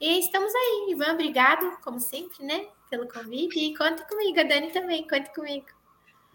[0.00, 3.58] E estamos aí, Ivan, obrigado, como sempre, né, pelo convite.
[3.58, 5.66] E conta comigo, a Dani também, conta comigo.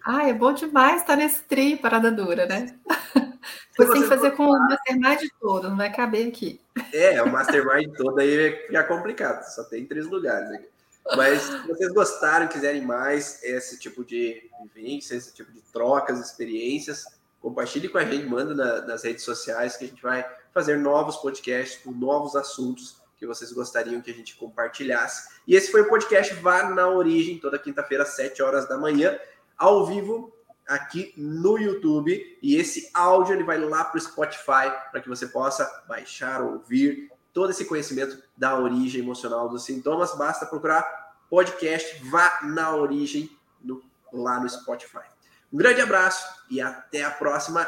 [0.05, 2.75] Ah, é bom demais estar nesse trio parada dura, né?
[3.75, 6.61] Você tem que fazer com o mastermind todo, não vai caber aqui.
[6.93, 10.67] É, o mastermind todo aí fica complicado, só tem três lugares aqui.
[11.15, 17.05] Mas se vocês gostaram, quiserem mais esse tipo de vivência, esse tipo de trocas, experiências,
[17.41, 21.17] compartilhe com a gente, manda na, nas redes sociais que a gente vai fazer novos
[21.17, 25.29] podcasts com novos assuntos que vocês gostariam que a gente compartilhasse.
[25.47, 29.17] E esse foi o podcast Vá na Origem, toda quinta-feira, às 7 horas da manhã,
[29.57, 30.33] ao vivo
[30.67, 35.27] aqui no YouTube e esse áudio ele vai lá para o Spotify para que você
[35.27, 40.17] possa baixar, ouvir todo esse conhecimento da origem emocional dos sintomas.
[40.17, 40.83] Basta procurar
[41.29, 43.29] podcast Vá na Origem
[43.61, 45.05] no, lá no Spotify.
[45.51, 47.67] Um grande abraço e até a próxima.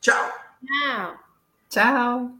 [0.00, 0.32] Tchau.
[0.66, 1.18] Tchau.
[1.68, 2.38] Tchau.